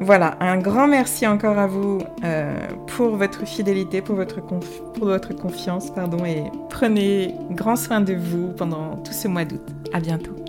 Voilà, 0.00 0.36
un 0.40 0.58
grand 0.58 0.86
merci 0.86 1.26
encore 1.26 1.58
à 1.58 1.66
vous 1.66 2.00
euh, 2.24 2.54
pour 2.88 3.16
votre 3.16 3.46
fidélité, 3.46 4.02
pour 4.02 4.16
votre, 4.16 4.40
pour 4.40 5.04
votre 5.04 5.34
confiance, 5.34 5.90
pardon, 5.90 6.24
et 6.24 6.44
prenez 6.68 7.34
grand 7.50 7.76
soin 7.76 8.00
de 8.00 8.14
vous 8.14 8.48
pendant 8.48 8.96
tout 8.96 9.12
ce 9.12 9.28
mois 9.28 9.44
d'août. 9.44 9.62
À 9.92 10.00
bientôt. 10.00 10.43